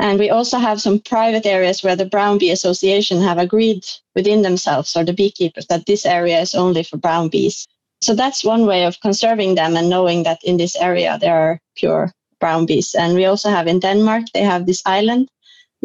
And 0.00 0.20
we 0.20 0.30
also 0.30 0.58
have 0.58 0.80
some 0.80 1.00
private 1.00 1.44
areas 1.44 1.82
where 1.82 1.96
the 1.96 2.06
brown 2.06 2.38
bee 2.38 2.52
association 2.52 3.20
have 3.20 3.38
agreed 3.38 3.84
within 4.14 4.42
themselves 4.42 4.94
or 4.96 5.04
the 5.04 5.12
beekeepers 5.12 5.66
that 5.66 5.86
this 5.86 6.06
area 6.06 6.40
is 6.40 6.54
only 6.54 6.84
for 6.84 6.98
brown 6.98 7.28
bees 7.28 7.66
so 8.00 8.14
that's 8.14 8.44
one 8.44 8.66
way 8.66 8.84
of 8.84 9.00
conserving 9.00 9.54
them 9.54 9.76
and 9.76 9.90
knowing 9.90 10.22
that 10.22 10.38
in 10.44 10.56
this 10.56 10.76
area 10.76 11.18
there 11.20 11.36
are 11.36 11.60
pure 11.76 12.12
brown 12.40 12.66
bees. 12.66 12.94
And 12.94 13.14
we 13.14 13.24
also 13.24 13.50
have 13.50 13.66
in 13.66 13.80
Denmark, 13.80 14.26
they 14.32 14.42
have 14.42 14.66
this 14.66 14.82
island, 14.86 15.28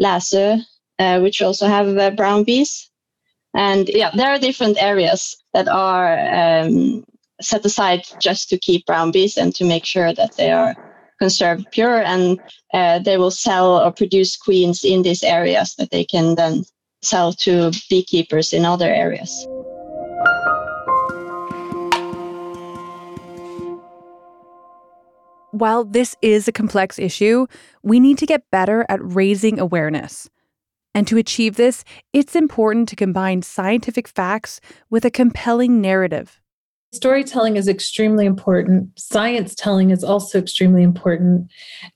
Læsø, 0.00 0.62
uh, 0.98 1.20
which 1.20 1.42
also 1.42 1.66
have 1.66 1.96
uh, 1.98 2.10
brown 2.10 2.44
bees. 2.44 2.90
And 3.54 3.88
yeah, 3.88 4.10
there 4.14 4.30
are 4.30 4.38
different 4.38 4.82
areas 4.82 5.36
that 5.52 5.68
are 5.68 6.18
um, 6.18 7.04
set 7.40 7.64
aside 7.64 8.02
just 8.20 8.48
to 8.48 8.58
keep 8.58 8.86
brown 8.86 9.10
bees 9.10 9.36
and 9.36 9.54
to 9.54 9.64
make 9.64 9.84
sure 9.84 10.12
that 10.12 10.36
they 10.36 10.50
are 10.50 10.74
conserved 11.20 11.70
pure 11.70 12.02
and 12.02 12.40
uh, 12.72 12.98
they 12.98 13.16
will 13.16 13.30
sell 13.30 13.80
or 13.80 13.92
produce 13.92 14.36
queens 14.36 14.84
in 14.84 15.02
these 15.02 15.22
areas 15.22 15.74
that 15.76 15.90
they 15.90 16.04
can 16.04 16.34
then 16.34 16.64
sell 17.02 17.32
to 17.32 17.70
beekeepers 17.88 18.52
in 18.52 18.64
other 18.64 18.92
areas. 18.92 19.46
While 25.54 25.84
this 25.84 26.16
is 26.20 26.48
a 26.48 26.52
complex 26.52 26.98
issue, 26.98 27.46
we 27.84 28.00
need 28.00 28.18
to 28.18 28.26
get 28.26 28.50
better 28.50 28.84
at 28.88 28.98
raising 29.00 29.60
awareness. 29.60 30.28
And 30.96 31.06
to 31.06 31.16
achieve 31.16 31.54
this, 31.54 31.84
it's 32.12 32.34
important 32.34 32.88
to 32.88 32.96
combine 32.96 33.42
scientific 33.42 34.08
facts 34.08 34.60
with 34.90 35.04
a 35.04 35.12
compelling 35.12 35.80
narrative. 35.80 36.40
Storytelling 36.92 37.56
is 37.56 37.68
extremely 37.68 38.26
important. 38.26 38.98
Science 38.98 39.54
telling 39.54 39.90
is 39.90 40.02
also 40.02 40.40
extremely 40.40 40.82
important. 40.82 41.52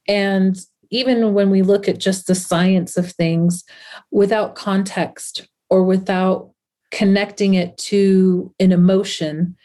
And 0.06 0.56
even 0.92 1.34
when 1.34 1.50
we 1.50 1.62
look 1.62 1.88
at 1.88 1.98
just 1.98 2.28
the 2.28 2.36
science 2.36 2.96
of 2.96 3.10
things 3.10 3.64
without 4.12 4.54
context 4.54 5.48
or 5.68 5.82
without 5.82 6.52
connecting 6.92 7.54
it 7.54 7.76
to 7.78 8.54
an 8.60 8.70
emotion, 8.70 9.56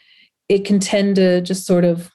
it 0.50 0.66
can 0.66 0.80
tend 0.80 1.18
to 1.18 1.42
just 1.42 1.68
sort 1.68 1.86
of 1.86 2.10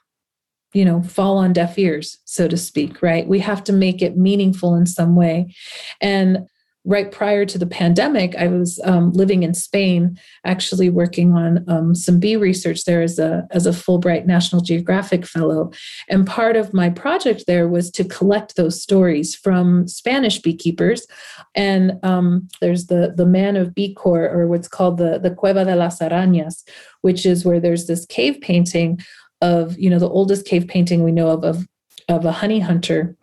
you 0.72 0.84
know 0.84 1.02
fall 1.02 1.38
on 1.38 1.52
deaf 1.52 1.78
ears 1.78 2.18
so 2.24 2.48
to 2.48 2.56
speak 2.56 3.02
right? 3.02 3.26
We 3.26 3.38
have 3.40 3.64
to 3.64 3.72
make 3.72 4.02
it 4.02 4.16
meaningful 4.16 4.74
in 4.74 4.86
some 4.86 5.16
way. 5.16 5.54
And 6.00 6.46
right 6.84 7.12
prior 7.12 7.44
to 7.44 7.58
the 7.58 7.66
pandemic 7.66 8.34
i 8.36 8.46
was 8.46 8.80
um, 8.84 9.12
living 9.12 9.42
in 9.42 9.52
spain 9.52 10.18
actually 10.46 10.88
working 10.88 11.32
on 11.34 11.64
um, 11.68 11.94
some 11.94 12.18
bee 12.18 12.36
research 12.36 12.84
there 12.84 13.02
as 13.02 13.18
a 13.18 13.46
as 13.50 13.66
a 13.66 13.70
fulbright 13.70 14.24
national 14.26 14.62
geographic 14.62 15.26
fellow. 15.26 15.70
And 16.08 16.26
part 16.26 16.56
of 16.56 16.72
my 16.72 16.88
project 16.88 17.44
there 17.46 17.68
was 17.68 17.90
to 17.92 18.04
collect 18.04 18.56
those 18.56 18.80
stories 18.80 19.34
from 19.34 19.86
spanish 19.86 20.40
beekeepers. 20.40 21.06
And 21.54 21.98
um, 22.02 22.48
there's 22.60 22.86
the 22.86 23.12
the 23.14 23.26
man 23.26 23.56
of 23.56 23.74
Bicorp 23.74 24.32
or 24.32 24.46
what's 24.46 24.68
called 24.68 24.98
the 24.98 25.18
the 25.18 25.30
cueva 25.30 25.64
de 25.64 25.76
las 25.76 25.98
arañas 25.98 26.62
which 27.02 27.24
is 27.24 27.44
where 27.44 27.60
there's 27.60 27.86
this 27.86 28.06
cave 28.06 28.40
painting 28.40 28.98
of 29.40 29.78
you 29.78 29.88
know 29.90 29.98
the 29.98 30.08
oldest 30.08 30.46
cave 30.46 30.66
painting 30.68 31.04
we 31.04 31.12
know 31.12 31.28
of 31.28 31.44
of, 31.44 31.68
of 32.08 32.24
a 32.24 32.32
honey 32.32 32.60
hunter. 32.60 33.16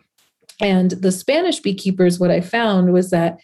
And 0.60 0.92
the 0.92 1.12
spanish 1.12 1.60
beekeepers 1.60 2.18
what 2.18 2.30
i 2.30 2.40
found 2.40 2.92
was 2.92 3.10
that 3.10 3.38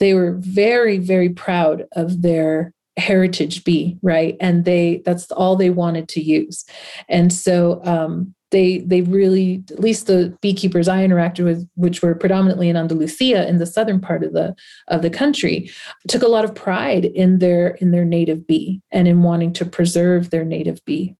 they 0.00 0.14
were 0.14 0.32
very 0.38 0.98
very 0.98 1.28
proud 1.28 1.84
of 1.92 2.22
their 2.22 2.72
heritage 2.96 3.64
bee 3.64 3.98
right? 4.02 4.36
And 4.40 4.64
they 4.64 5.02
that's 5.04 5.30
all 5.32 5.56
they 5.56 5.70
wanted 5.70 6.08
to 6.10 6.22
use. 6.22 6.64
And 7.08 7.32
so 7.32 7.80
um, 7.84 8.34
they 8.54 8.78
they 8.78 9.02
really 9.02 9.64
at 9.72 9.80
least 9.80 10.06
the 10.06 10.36
beekeepers 10.40 10.86
i 10.86 11.04
interacted 11.04 11.44
with 11.44 11.68
which 11.74 12.02
were 12.02 12.14
predominantly 12.14 12.68
in 12.68 12.76
andalusia 12.76 13.48
in 13.48 13.58
the 13.58 13.66
southern 13.66 14.00
part 14.00 14.22
of 14.22 14.32
the 14.32 14.54
of 14.88 15.02
the 15.02 15.10
country 15.10 15.68
took 16.06 16.22
a 16.22 16.28
lot 16.28 16.44
of 16.44 16.54
pride 16.54 17.04
in 17.04 17.40
their 17.40 17.70
in 17.82 17.90
their 17.90 18.04
native 18.04 18.46
bee 18.46 18.80
and 18.92 19.08
in 19.08 19.22
wanting 19.22 19.52
to 19.52 19.64
preserve 19.64 20.30
their 20.30 20.44
native 20.44 20.78
bee 20.84 21.16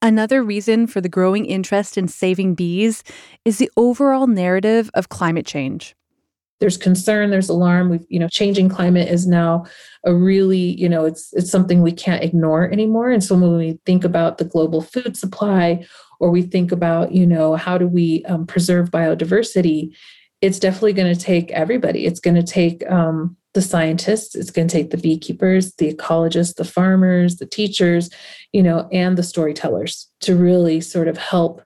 Another 0.00 0.44
reason 0.44 0.86
for 0.86 1.00
the 1.00 1.08
growing 1.08 1.44
interest 1.44 1.98
in 1.98 2.06
saving 2.06 2.54
bees 2.54 3.02
is 3.44 3.58
the 3.58 3.70
overall 3.76 4.28
narrative 4.28 4.90
of 4.94 5.08
climate 5.08 5.46
change. 5.46 5.96
There's 6.60 6.76
concern, 6.76 7.30
there's 7.30 7.48
alarm. 7.48 7.88
We've, 7.88 8.04
you 8.08 8.18
know, 8.18 8.28
changing 8.28 8.68
climate 8.68 9.08
is 9.08 9.26
now 9.26 9.64
a 10.04 10.14
really, 10.14 10.80
you 10.80 10.88
know, 10.88 11.04
it's 11.04 11.32
it's 11.32 11.50
something 11.50 11.82
we 11.82 11.92
can't 11.92 12.22
ignore 12.22 12.70
anymore. 12.70 13.10
And 13.10 13.22
so 13.22 13.36
when 13.36 13.56
we 13.56 13.78
think 13.86 14.04
about 14.04 14.38
the 14.38 14.44
global 14.44 14.82
food 14.82 15.16
supply, 15.16 15.84
or 16.20 16.30
we 16.30 16.42
think 16.42 16.72
about, 16.72 17.12
you 17.12 17.26
know, 17.26 17.54
how 17.54 17.78
do 17.78 17.86
we 17.86 18.24
um, 18.24 18.46
preserve 18.46 18.90
biodiversity, 18.90 19.94
it's 20.40 20.58
definitely 20.58 20.92
going 20.92 21.12
to 21.12 21.20
take 21.20 21.50
everybody. 21.52 22.06
It's 22.06 22.20
going 22.20 22.36
to 22.36 22.42
take 22.42 22.88
um, 22.90 23.36
the 23.58 23.62
scientists, 23.62 24.36
it's 24.36 24.52
going 24.52 24.68
to 24.68 24.72
take 24.72 24.90
the 24.90 24.96
beekeepers, 24.96 25.74
the 25.74 25.92
ecologists, 25.92 26.54
the 26.54 26.64
farmers, 26.64 27.38
the 27.38 27.46
teachers, 27.46 28.08
you 28.52 28.62
know, 28.62 28.88
and 28.92 29.18
the 29.18 29.22
storytellers 29.24 30.08
to 30.20 30.36
really 30.36 30.80
sort 30.80 31.08
of 31.08 31.18
help 31.18 31.60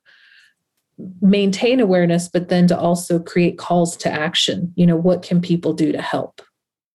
maintain 1.21 1.81
awareness, 1.81 2.31
but 2.31 2.49
then 2.49 2.67
to 2.67 2.79
also 2.79 3.19
create 3.19 3.59
calls 3.59 3.95
to 3.99 4.11
action. 4.11 4.73
You 4.75 4.87
know, 4.87 4.97
what 4.97 5.23
can 5.23 5.43
people 5.43 5.75
do 5.75 5.93
to 5.93 6.01
help? 6.01 6.41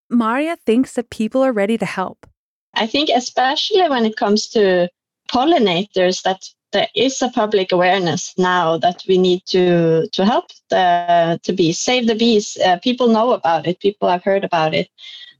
Maria 0.09 0.57
thinks 0.65 0.93
that 0.93 1.11
people 1.11 1.43
are 1.43 1.53
ready 1.53 1.77
to 1.77 1.85
help. 1.85 2.25
I 2.73 2.87
think, 2.87 3.09
especially 3.13 3.87
when 3.87 4.03
it 4.03 4.17
comes 4.17 4.47
to 4.49 4.89
pollinators, 5.31 6.23
that 6.23 6.41
there 6.71 6.87
is 6.95 7.21
a 7.21 7.29
public 7.29 7.71
awareness 7.71 8.33
now 8.37 8.77
that 8.77 9.03
we 9.07 9.17
need 9.17 9.41
to 9.45 10.07
to 10.09 10.25
help 10.25 10.45
the 10.69 11.39
to 11.43 11.53
be 11.53 11.71
save 11.71 12.07
the 12.07 12.15
bees. 12.15 12.57
Uh, 12.65 12.77
people 12.83 13.07
know 13.07 13.31
about 13.31 13.67
it. 13.67 13.79
People 13.79 14.09
have 14.09 14.23
heard 14.23 14.43
about 14.43 14.73
it, 14.73 14.89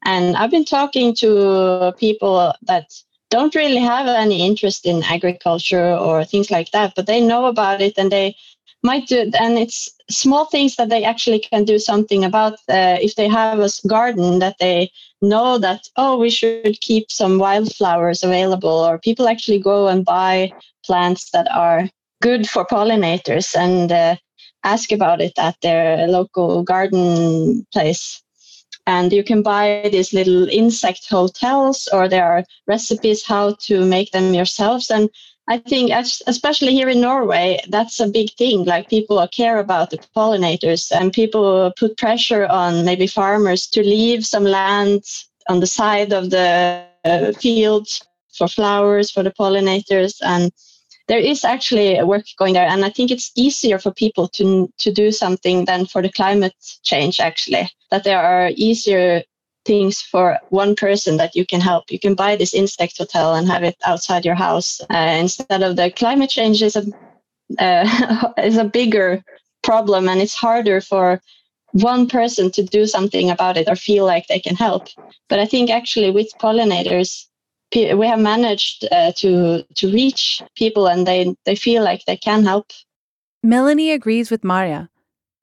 and 0.05 0.35
I've 0.37 0.51
been 0.51 0.65
talking 0.65 1.15
to 1.15 1.93
people 1.97 2.53
that 2.63 2.91
don't 3.29 3.55
really 3.55 3.77
have 3.77 4.07
any 4.07 4.45
interest 4.45 4.85
in 4.85 5.03
agriculture 5.03 5.93
or 5.95 6.23
things 6.23 6.49
like 6.49 6.71
that, 6.71 6.93
but 6.95 7.07
they 7.07 7.19
know 7.19 7.45
about 7.45 7.81
it 7.81 7.97
and 7.97 8.09
they 8.09 8.35
might 8.83 9.07
do 9.07 9.17
it. 9.17 9.35
And 9.35 9.57
it's 9.57 9.89
small 10.09 10.45
things 10.45 10.77
that 10.77 10.87
they 10.87 11.03
actually 11.03 11.39
can 11.39 11.65
do 11.65 11.77
something 11.77 12.23
about. 12.23 12.53
Uh, 12.69 12.97
if 13.01 13.15
they 13.15 13.27
have 13.27 13.59
a 13.59 13.69
garden 13.85 14.39
that 14.39 14.55
they 14.59 14.89
know 15.21 15.57
that 15.57 15.89
oh 15.95 16.17
we 16.17 16.29
should 16.29 16.79
keep 16.81 17.11
some 17.11 17.39
wildflowers 17.39 18.23
available 18.23 18.69
or 18.69 18.99
people 18.99 19.27
actually 19.27 19.59
go 19.59 19.87
and 19.87 20.05
buy 20.05 20.51
plants 20.87 21.29
that 21.31 21.47
are 21.51 21.89
good 22.21 22.47
for 22.49 22.65
pollinators 22.65 23.55
and 23.55 23.91
uh, 23.91 24.15
ask 24.63 24.91
about 24.91 25.21
it 25.21 25.33
at 25.37 25.55
their 25.61 26.07
local 26.07 26.63
garden 26.63 27.65
place 27.71 28.23
and 28.87 29.11
you 29.11 29.23
can 29.23 29.43
buy 29.43 29.89
these 29.91 30.13
little 30.13 30.47
insect 30.49 31.07
hotels 31.09 31.87
or 31.93 32.07
there 32.07 32.25
are 32.25 32.43
recipes 32.67 33.23
how 33.23 33.55
to 33.59 33.85
make 33.85 34.11
them 34.11 34.33
yourselves 34.33 34.89
and 34.89 35.09
I 35.49 35.59
think, 35.59 35.91
especially 36.27 36.73
here 36.73 36.89
in 36.89 36.99
Norway, 36.99 37.61
that's 37.69 38.01
a 38.01 38.07
big 38.07 38.31
thing. 38.33 38.65
Like 38.65 38.89
people 38.89 39.25
care 39.29 39.59
about 39.59 39.91
the 39.91 39.97
pollinators, 40.13 40.91
and 40.91 41.13
people 41.13 41.71
put 41.79 41.97
pressure 41.97 42.45
on 42.47 42.83
maybe 42.83 43.07
farmers 43.07 43.65
to 43.67 43.81
leave 43.81 44.25
some 44.25 44.43
land 44.43 45.03
on 45.47 45.61
the 45.61 45.67
side 45.67 46.11
of 46.11 46.31
the 46.31 46.83
uh, 47.05 47.31
fields 47.31 48.05
for 48.37 48.49
flowers 48.49 49.09
for 49.09 49.23
the 49.23 49.31
pollinators. 49.31 50.17
And 50.21 50.51
there 51.07 51.19
is 51.19 51.43
actually 51.43 52.03
work 52.03 52.25
going 52.37 52.53
there, 52.53 52.67
and 52.67 52.83
I 52.83 52.89
think 52.89 53.11
it's 53.11 53.31
easier 53.35 53.79
for 53.79 53.91
people 53.91 54.27
to 54.29 54.71
to 54.77 54.91
do 54.91 55.11
something 55.11 55.65
than 55.65 55.85
for 55.85 56.01
the 56.01 56.11
climate 56.11 56.55
change. 56.83 57.19
Actually, 57.19 57.69
that 57.91 58.03
there 58.03 58.21
are 58.21 58.51
easier 58.55 59.23
things 59.65 60.01
for 60.01 60.39
one 60.49 60.75
person 60.75 61.17
that 61.17 61.35
you 61.35 61.45
can 61.45 61.61
help. 61.61 61.91
You 61.91 61.99
can 61.99 62.15
buy 62.15 62.35
this 62.35 62.53
insect 62.53 62.97
hotel 62.97 63.35
and 63.35 63.47
have 63.47 63.63
it 63.63 63.75
outside 63.85 64.25
your 64.25 64.35
house 64.35 64.81
uh, 64.89 65.17
instead 65.19 65.61
of 65.61 65.75
the 65.75 65.91
climate 65.91 66.29
change 66.29 66.63
is 66.63 66.75
a 66.75 66.83
uh, 67.59 68.31
is 68.37 68.57
a 68.57 68.63
bigger 68.63 69.23
problem 69.63 70.07
and 70.07 70.21
it's 70.21 70.35
harder 70.35 70.81
for 70.81 71.21
one 71.71 72.07
person 72.07 72.49
to 72.51 72.63
do 72.63 72.85
something 72.85 73.29
about 73.29 73.57
it 73.57 73.67
or 73.67 73.75
feel 73.75 74.05
like 74.05 74.27
they 74.27 74.39
can 74.39 74.55
help. 74.55 74.87
But 75.29 75.39
I 75.39 75.45
think 75.45 75.69
actually 75.69 76.11
with 76.11 76.37
pollinators, 76.41 77.25
we 77.75 78.07
have 78.07 78.19
managed 78.19 78.87
uh, 78.91 79.11
to 79.17 79.63
to 79.75 79.91
reach 79.91 80.41
people 80.55 80.87
and 80.87 81.05
they 81.05 81.35
they 81.45 81.55
feel 81.55 81.83
like 81.83 82.05
they 82.05 82.17
can 82.17 82.43
help. 82.43 82.71
Melanie 83.43 83.91
agrees 83.91 84.31
with 84.31 84.43
Maria 84.43 84.89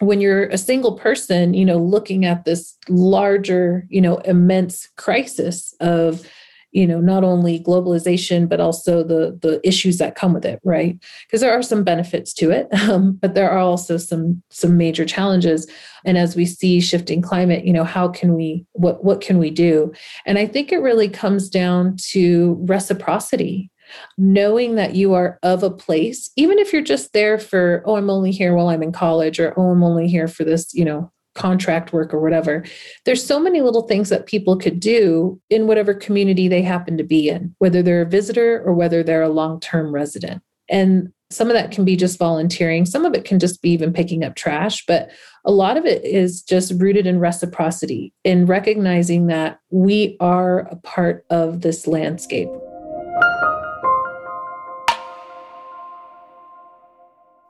when 0.00 0.20
you're 0.20 0.46
a 0.46 0.58
single 0.58 0.92
person, 0.92 1.54
you 1.54 1.64
know, 1.64 1.78
looking 1.78 2.24
at 2.24 2.44
this 2.44 2.76
larger, 2.88 3.86
you 3.88 4.00
know, 4.00 4.18
immense 4.18 4.88
crisis 4.96 5.74
of, 5.80 6.28
you 6.74 6.88
know, 6.88 7.00
not 7.00 7.22
only 7.22 7.60
globalization 7.60 8.48
but 8.48 8.60
also 8.60 9.02
the 9.02 9.38
the 9.40 9.60
issues 9.66 9.98
that 9.98 10.16
come 10.16 10.34
with 10.34 10.44
it, 10.44 10.60
right? 10.64 10.98
Because 11.26 11.40
there 11.40 11.52
are 11.52 11.62
some 11.62 11.84
benefits 11.84 12.34
to 12.34 12.50
it, 12.50 12.66
um, 12.88 13.12
but 13.12 13.34
there 13.34 13.50
are 13.50 13.58
also 13.58 13.96
some 13.96 14.42
some 14.50 14.76
major 14.76 15.04
challenges. 15.04 15.66
And 16.04 16.18
as 16.18 16.36
we 16.36 16.44
see 16.44 16.80
shifting 16.80 17.22
climate, 17.22 17.64
you 17.64 17.72
know, 17.72 17.84
how 17.84 18.08
can 18.08 18.34
we 18.34 18.66
what 18.72 19.04
what 19.04 19.20
can 19.20 19.38
we 19.38 19.50
do? 19.50 19.92
And 20.26 20.36
I 20.36 20.46
think 20.46 20.72
it 20.72 20.78
really 20.78 21.08
comes 21.08 21.48
down 21.48 21.96
to 22.10 22.58
reciprocity 22.62 23.70
knowing 24.16 24.76
that 24.76 24.94
you 24.94 25.12
are 25.12 25.38
of 25.42 25.62
a 25.62 25.70
place, 25.70 26.30
even 26.36 26.58
if 26.58 26.72
you're 26.72 26.82
just 26.82 27.12
there 27.12 27.38
for, 27.38 27.82
oh, 27.84 27.96
I'm 27.96 28.08
only 28.10 28.30
here 28.30 28.54
while 28.54 28.68
I'm 28.68 28.82
in 28.82 28.92
college, 28.92 29.38
or 29.38 29.52
oh, 29.58 29.70
I'm 29.70 29.84
only 29.84 30.08
here 30.08 30.26
for 30.26 30.42
this, 30.42 30.72
you 30.74 30.86
know, 30.86 31.12
contract 31.34 31.92
work 31.92 32.14
or 32.14 32.20
whatever. 32.20 32.64
There's 33.04 33.24
so 33.24 33.38
many 33.40 33.60
little 33.60 33.82
things 33.82 34.08
that 34.08 34.26
people 34.26 34.56
could 34.56 34.80
do 34.80 35.40
in 35.50 35.66
whatever 35.66 35.94
community 35.94 36.48
they 36.48 36.62
happen 36.62 36.96
to 36.96 37.04
be 37.04 37.28
in, 37.28 37.54
whether 37.58 37.82
they're 37.82 38.02
a 38.02 38.06
visitor 38.06 38.62
or 38.64 38.72
whether 38.74 39.02
they're 39.02 39.22
a 39.22 39.28
long 39.28 39.60
term 39.60 39.92
resident. 39.92 40.42
And 40.68 41.12
some 41.30 41.48
of 41.48 41.54
that 41.54 41.72
can 41.72 41.84
be 41.84 41.96
just 41.96 42.18
volunteering, 42.18 42.86
some 42.86 43.04
of 43.04 43.14
it 43.14 43.24
can 43.24 43.38
just 43.38 43.60
be 43.60 43.70
even 43.70 43.92
picking 43.92 44.22
up 44.22 44.36
trash, 44.36 44.84
but 44.86 45.10
a 45.44 45.50
lot 45.50 45.76
of 45.76 45.84
it 45.84 46.04
is 46.04 46.42
just 46.42 46.72
rooted 46.80 47.06
in 47.06 47.18
reciprocity, 47.18 48.12
in 48.22 48.46
recognizing 48.46 49.26
that 49.26 49.58
we 49.70 50.16
are 50.20 50.60
a 50.60 50.76
part 50.76 51.26
of 51.30 51.62
this 51.62 51.86
landscape. 51.86 52.48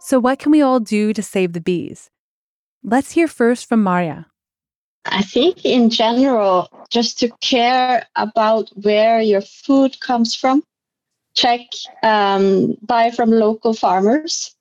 So, 0.00 0.18
what 0.18 0.38
can 0.38 0.52
we 0.52 0.60
all 0.60 0.80
do 0.80 1.12
to 1.12 1.22
save 1.22 1.52
the 1.52 1.60
bees? 1.60 2.10
Let's 2.84 3.12
hear 3.12 3.28
first 3.28 3.66
from 3.66 3.82
Maria. 3.82 4.26
I 5.06 5.22
think, 5.22 5.64
in 5.64 5.90
general, 5.90 6.68
just 6.90 7.18
to 7.20 7.30
care 7.40 8.06
about 8.16 8.70
where 8.74 9.20
your 9.20 9.40
food 9.40 9.98
comes 10.00 10.34
from, 10.34 10.62
check, 11.34 11.60
um, 12.02 12.76
buy 12.82 13.10
from 13.10 13.30
local 13.30 13.74
farmers. 13.74 14.54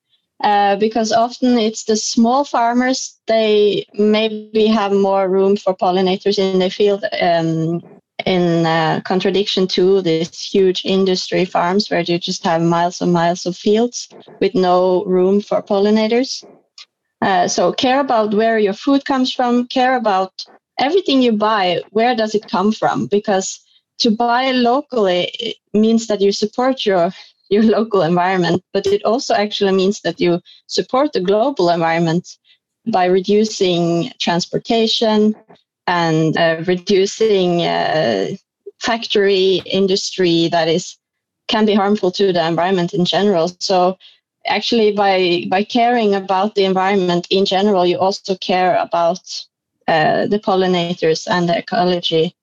Uh, 0.43 0.75
because 0.75 1.13
often 1.13 1.57
it's 1.57 1.85
the 1.85 1.95
small 1.95 2.43
farmers, 2.43 3.17
they 3.27 3.85
maybe 3.93 4.67
have 4.67 4.91
more 4.91 5.29
room 5.29 5.55
for 5.55 5.73
pollinators 5.75 6.37
in 6.37 6.59
the 6.59 6.69
field 6.69 7.05
um, 7.21 7.81
in 8.25 8.65
uh, 8.65 8.99
contradiction 9.05 9.67
to 9.67 10.01
these 10.01 10.41
huge 10.41 10.83
industry 10.83 11.45
farms 11.45 11.89
where 11.89 12.01
you 12.01 12.19
just 12.19 12.43
have 12.43 12.61
miles 12.61 12.99
and 12.99 13.13
miles 13.13 13.45
of 13.45 13.55
fields 13.55 14.09
with 14.41 14.53
no 14.53 15.05
room 15.05 15.39
for 15.39 15.61
pollinators. 15.61 16.43
Uh, 17.23 17.47
so 17.47 17.71
care 17.71 18.01
about 18.01 18.33
where 18.33 18.59
your 18.59 18.73
food 18.73 19.05
comes 19.05 19.31
from, 19.31 19.65
care 19.67 19.95
about 19.95 20.45
everything 20.77 21.21
you 21.21 21.31
buy, 21.31 21.81
where 21.91 22.13
does 22.15 22.35
it 22.35 22.51
come 22.51 22.71
from? 22.73 23.07
Because 23.07 23.59
to 23.99 24.11
buy 24.11 24.51
locally 24.51 25.55
means 25.73 26.07
that 26.07 26.19
you 26.19 26.33
support 26.33 26.85
your 26.85 27.11
your 27.49 27.63
local 27.77 28.01
environment, 28.01 28.61
but 28.73 28.85
it 28.87 29.03
also 29.05 29.33
actually 29.33 29.71
means 29.71 30.01
that 30.01 30.19
you 30.19 30.41
support 30.67 31.13
the 31.13 31.21
global 31.21 31.69
environment 31.69 32.27
by 32.91 33.05
reducing 33.05 34.11
transportation, 34.19 35.33
and 35.87 36.35
uh, 36.35 36.61
reducing 36.67 37.61
uh, 37.61 38.27
factory 38.81 39.61
industry 39.65 40.49
that 40.49 40.67
is 40.67 40.97
can 41.47 41.65
be 41.65 41.73
harmful 41.73 42.11
to 42.11 42.33
the 42.33 42.45
environment 42.45 42.93
in 42.93 43.05
general. 43.05 43.49
So 43.59 43.97
actually 44.47 44.91
by 44.91 45.45
by 45.49 45.63
caring 45.63 46.15
about 46.15 46.55
the 46.55 46.65
environment 46.65 47.27
in 47.29 47.45
general, 47.45 47.85
you 47.85 47.97
also 47.99 48.35
care 48.35 48.75
about 48.75 49.21
uh, 49.87 50.27
the 50.27 50.39
pollinators 50.39 51.27
and 51.29 51.49
the 51.49 51.57
ecology. 51.57 52.35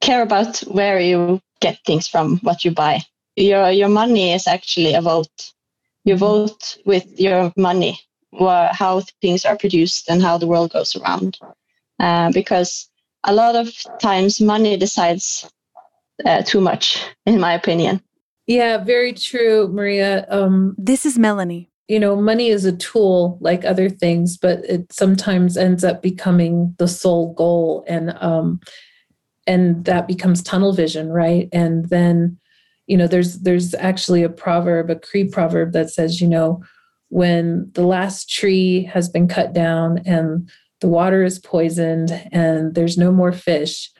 Care 0.00 0.22
about 0.22 0.58
where 0.60 1.00
you 1.00 1.40
get 1.60 1.78
things 1.84 2.06
from, 2.08 2.38
what 2.42 2.64
you 2.64 2.70
buy. 2.72 3.00
Your 3.36 3.70
your 3.70 3.88
money 3.88 4.32
is 4.32 4.46
actually 4.46 4.94
a 4.94 5.00
vote. 5.00 5.52
You 6.04 6.16
vote 6.16 6.78
with 6.84 7.04
your 7.20 7.52
money, 7.56 7.98
how 8.72 9.00
things 9.20 9.44
are 9.44 9.56
produced 9.56 10.08
and 10.08 10.22
how 10.22 10.38
the 10.38 10.46
world 10.46 10.72
goes 10.72 10.96
around. 10.96 11.38
Uh, 11.98 12.30
because 12.32 12.88
a 13.24 13.32
lot 13.32 13.54
of 13.54 13.68
times 14.00 14.40
money 14.40 14.76
decides 14.76 15.48
uh, 16.24 16.42
too 16.42 16.60
much, 16.60 17.04
in 17.26 17.40
my 17.40 17.54
opinion. 17.54 18.02
Yeah, 18.46 18.78
very 18.78 19.12
true, 19.12 19.68
Maria. 19.68 20.26
Um, 20.28 20.74
this 20.76 21.06
is 21.06 21.18
Melanie. 21.18 21.70
You 21.88 22.00
know, 22.00 22.16
money 22.16 22.48
is 22.48 22.64
a 22.64 22.76
tool 22.76 23.38
like 23.40 23.64
other 23.64 23.88
things, 23.88 24.36
but 24.36 24.64
it 24.64 24.92
sometimes 24.92 25.56
ends 25.56 25.84
up 25.84 26.02
becoming 26.02 26.74
the 26.78 26.88
sole 26.88 27.34
goal, 27.34 27.84
and 27.86 28.16
um, 28.20 28.60
and 29.46 29.84
that 29.84 30.06
becomes 30.06 30.42
tunnel 30.42 30.72
vision, 30.72 31.10
right? 31.10 31.48
And 31.52 31.88
then, 31.88 32.38
you 32.86 32.96
know, 32.96 33.06
there's 33.06 33.40
there's 33.40 33.74
actually 33.74 34.22
a 34.22 34.28
proverb, 34.28 34.90
a 34.90 34.96
Cree 34.96 35.28
proverb 35.28 35.72
that 35.72 35.90
says, 35.90 36.20
you 36.20 36.28
know, 36.28 36.62
when 37.08 37.70
the 37.74 37.86
last 37.86 38.30
tree 38.30 38.84
has 38.84 39.08
been 39.08 39.28
cut 39.28 39.52
down 39.52 39.98
and 40.06 40.48
the 40.80 40.88
water 40.88 41.22
is 41.22 41.38
poisoned 41.38 42.10
and 42.32 42.74
there's 42.74 42.96
no 42.96 43.12
more 43.12 43.32
fish, 43.32 43.90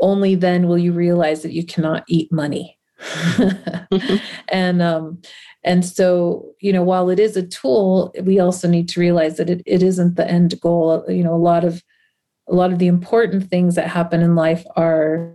only 0.00 0.34
then 0.34 0.68
will 0.68 0.78
you 0.78 0.92
realize 0.92 1.42
that 1.42 1.52
you 1.52 1.64
cannot 1.64 2.04
eat 2.06 2.30
money. 2.30 2.78
and 4.48 4.82
um, 4.82 5.20
and 5.62 5.84
so 5.84 6.52
you 6.60 6.72
know 6.72 6.82
while 6.82 7.10
it 7.10 7.18
is 7.18 7.36
a 7.36 7.46
tool 7.46 8.14
we 8.22 8.38
also 8.38 8.68
need 8.68 8.88
to 8.88 9.00
realize 9.00 9.36
that 9.36 9.50
it, 9.50 9.62
it 9.66 9.82
isn't 9.82 10.16
the 10.16 10.28
end 10.28 10.60
goal. 10.60 11.04
You 11.08 11.24
know 11.24 11.34
a 11.34 11.36
lot 11.36 11.64
of 11.64 11.82
a 12.48 12.54
lot 12.54 12.72
of 12.72 12.78
the 12.78 12.86
important 12.86 13.48
things 13.48 13.74
that 13.74 13.88
happen 13.88 14.22
in 14.22 14.34
life 14.34 14.64
are 14.76 15.34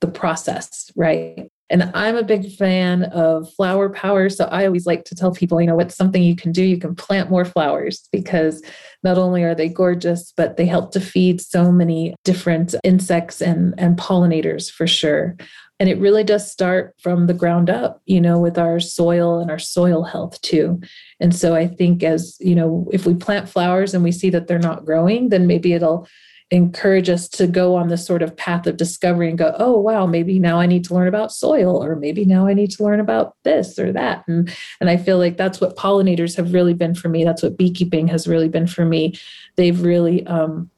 the 0.00 0.08
process 0.08 0.90
right 0.96 1.50
and 1.68 1.90
I'm 1.94 2.16
a 2.16 2.22
big 2.22 2.52
fan 2.52 3.04
of 3.04 3.52
flower 3.54 3.88
power. 3.88 4.28
So 4.28 4.44
I 4.44 4.66
always 4.66 4.86
like 4.86 5.04
to 5.06 5.14
tell 5.14 5.32
people, 5.32 5.60
you 5.60 5.66
know, 5.66 5.74
what's 5.74 5.96
something 5.96 6.22
you 6.22 6.36
can 6.36 6.52
do? 6.52 6.62
You 6.62 6.78
can 6.78 6.94
plant 6.94 7.30
more 7.30 7.44
flowers 7.44 8.08
because 8.12 8.62
not 9.02 9.18
only 9.18 9.42
are 9.42 9.54
they 9.54 9.68
gorgeous, 9.68 10.32
but 10.36 10.56
they 10.56 10.66
help 10.66 10.92
to 10.92 11.00
feed 11.00 11.40
so 11.40 11.72
many 11.72 12.14
different 12.24 12.74
insects 12.84 13.40
and, 13.40 13.74
and 13.78 13.98
pollinators 13.98 14.70
for 14.70 14.86
sure. 14.86 15.36
And 15.78 15.88
it 15.88 15.98
really 15.98 16.24
does 16.24 16.50
start 16.50 16.94
from 16.98 17.26
the 17.26 17.34
ground 17.34 17.68
up, 17.68 18.00
you 18.06 18.20
know, 18.20 18.38
with 18.38 18.58
our 18.58 18.80
soil 18.80 19.40
and 19.40 19.50
our 19.50 19.58
soil 19.58 20.04
health 20.04 20.40
too. 20.40 20.80
And 21.20 21.34
so 21.34 21.54
I 21.54 21.66
think 21.66 22.02
as, 22.02 22.36
you 22.40 22.54
know, 22.54 22.88
if 22.92 23.04
we 23.06 23.14
plant 23.14 23.48
flowers 23.48 23.92
and 23.92 24.02
we 24.02 24.12
see 24.12 24.30
that 24.30 24.46
they're 24.46 24.58
not 24.58 24.86
growing, 24.86 25.28
then 25.28 25.46
maybe 25.46 25.74
it'll 25.74 26.08
encourage 26.50 27.08
us 27.08 27.28
to 27.28 27.46
go 27.46 27.74
on 27.74 27.88
this 27.88 28.06
sort 28.06 28.22
of 28.22 28.36
path 28.36 28.66
of 28.68 28.76
discovery 28.76 29.28
and 29.28 29.38
go, 29.38 29.54
oh, 29.58 29.78
wow, 29.78 30.06
maybe 30.06 30.38
now 30.38 30.60
I 30.60 30.66
need 30.66 30.84
to 30.84 30.94
learn 30.94 31.08
about 31.08 31.32
soil, 31.32 31.82
or 31.82 31.96
maybe 31.96 32.24
now 32.24 32.46
I 32.46 32.54
need 32.54 32.70
to 32.72 32.84
learn 32.84 33.00
about 33.00 33.34
this 33.42 33.78
or 33.78 33.92
that. 33.92 34.22
And, 34.28 34.54
and 34.80 34.88
I 34.88 34.96
feel 34.96 35.18
like 35.18 35.36
that's 35.36 35.60
what 35.60 35.76
pollinators 35.76 36.36
have 36.36 36.52
really 36.52 36.74
been 36.74 36.94
for 36.94 37.08
me. 37.08 37.24
That's 37.24 37.42
what 37.42 37.56
beekeeping 37.56 38.06
has 38.08 38.28
really 38.28 38.48
been 38.48 38.68
for 38.68 38.84
me. 38.84 39.18
They've 39.56 39.80
really 39.80 40.24
um, 40.28 40.70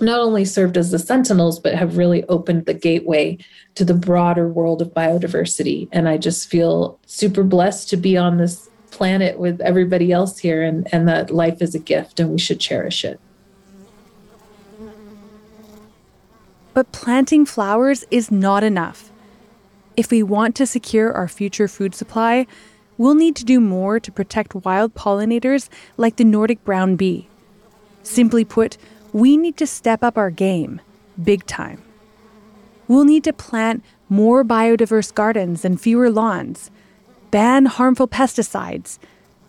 not 0.00 0.20
only 0.20 0.44
served 0.44 0.76
as 0.76 0.92
the 0.92 0.98
sentinels, 0.98 1.58
but 1.58 1.74
have 1.74 1.96
really 1.96 2.24
opened 2.24 2.66
the 2.66 2.74
gateway 2.74 3.38
to 3.74 3.84
the 3.84 3.94
broader 3.94 4.48
world 4.48 4.80
of 4.80 4.94
biodiversity. 4.94 5.88
And 5.90 6.08
I 6.08 6.18
just 6.18 6.48
feel 6.48 7.00
super 7.06 7.42
blessed 7.42 7.90
to 7.90 7.96
be 7.96 8.16
on 8.16 8.36
this 8.36 8.70
planet 8.92 9.38
with 9.40 9.60
everybody 9.60 10.12
else 10.12 10.38
here 10.38 10.62
and, 10.62 10.86
and 10.92 11.08
that 11.08 11.30
life 11.30 11.62
is 11.62 11.74
a 11.74 11.78
gift 11.78 12.20
and 12.20 12.30
we 12.30 12.38
should 12.38 12.60
cherish 12.60 13.04
it. 13.04 13.20
But 16.80 16.92
planting 16.92 17.44
flowers 17.44 18.06
is 18.10 18.30
not 18.30 18.64
enough. 18.64 19.12
If 19.98 20.10
we 20.10 20.22
want 20.22 20.56
to 20.56 20.64
secure 20.64 21.12
our 21.12 21.28
future 21.28 21.68
food 21.68 21.94
supply, 21.94 22.46
we'll 22.96 23.12
need 23.12 23.36
to 23.36 23.44
do 23.44 23.60
more 23.60 24.00
to 24.00 24.10
protect 24.10 24.54
wild 24.54 24.94
pollinators 24.94 25.68
like 25.98 26.16
the 26.16 26.24
Nordic 26.24 26.64
brown 26.64 26.96
bee. 26.96 27.28
Simply 28.02 28.46
put, 28.46 28.78
we 29.12 29.36
need 29.36 29.58
to 29.58 29.66
step 29.66 30.02
up 30.02 30.16
our 30.16 30.30
game, 30.30 30.80
big 31.22 31.44
time. 31.44 31.82
We'll 32.88 33.04
need 33.04 33.24
to 33.24 33.34
plant 33.34 33.84
more 34.08 34.42
biodiverse 34.42 35.12
gardens 35.12 35.66
and 35.66 35.78
fewer 35.78 36.08
lawns, 36.08 36.70
ban 37.30 37.66
harmful 37.66 38.08
pesticides, 38.08 38.98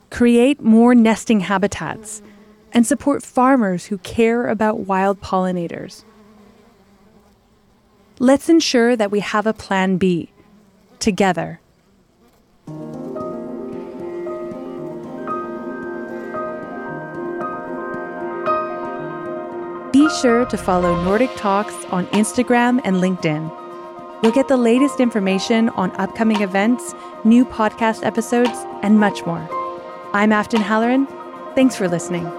create 0.09 0.59
more 0.59 0.93
nesting 0.93 1.39
habitats, 1.39 2.21
and 2.73 2.85
support 2.85 3.23
farmers 3.23 3.85
who 3.85 3.99
care 3.99 4.47
about 4.47 4.81
wild 4.81 5.21
pollinators. 5.21 6.03
Let's 8.21 8.49
ensure 8.49 8.95
that 8.97 9.09
we 9.09 9.19
have 9.21 9.47
a 9.47 9.51
plan 9.51 9.97
B 9.97 10.29
together. 10.99 11.59
Be 19.91 20.07
sure 20.21 20.45
to 20.45 20.55
follow 20.55 21.03
Nordic 21.03 21.31
Talks 21.35 21.73
on 21.85 22.05
Instagram 22.09 22.79
and 22.83 22.97
LinkedIn. 22.97 23.49
You'll 24.21 24.31
get 24.33 24.47
the 24.47 24.55
latest 24.55 24.99
information 24.99 25.69
on 25.69 25.89
upcoming 25.95 26.41
events, 26.43 26.93
new 27.23 27.43
podcast 27.43 28.05
episodes, 28.05 28.67
and 28.83 28.99
much 28.99 29.25
more. 29.25 29.49
I'm 30.13 30.31
Afton 30.31 30.61
Halloran. 30.61 31.07
Thanks 31.55 31.75
for 31.75 31.89
listening. 31.89 32.31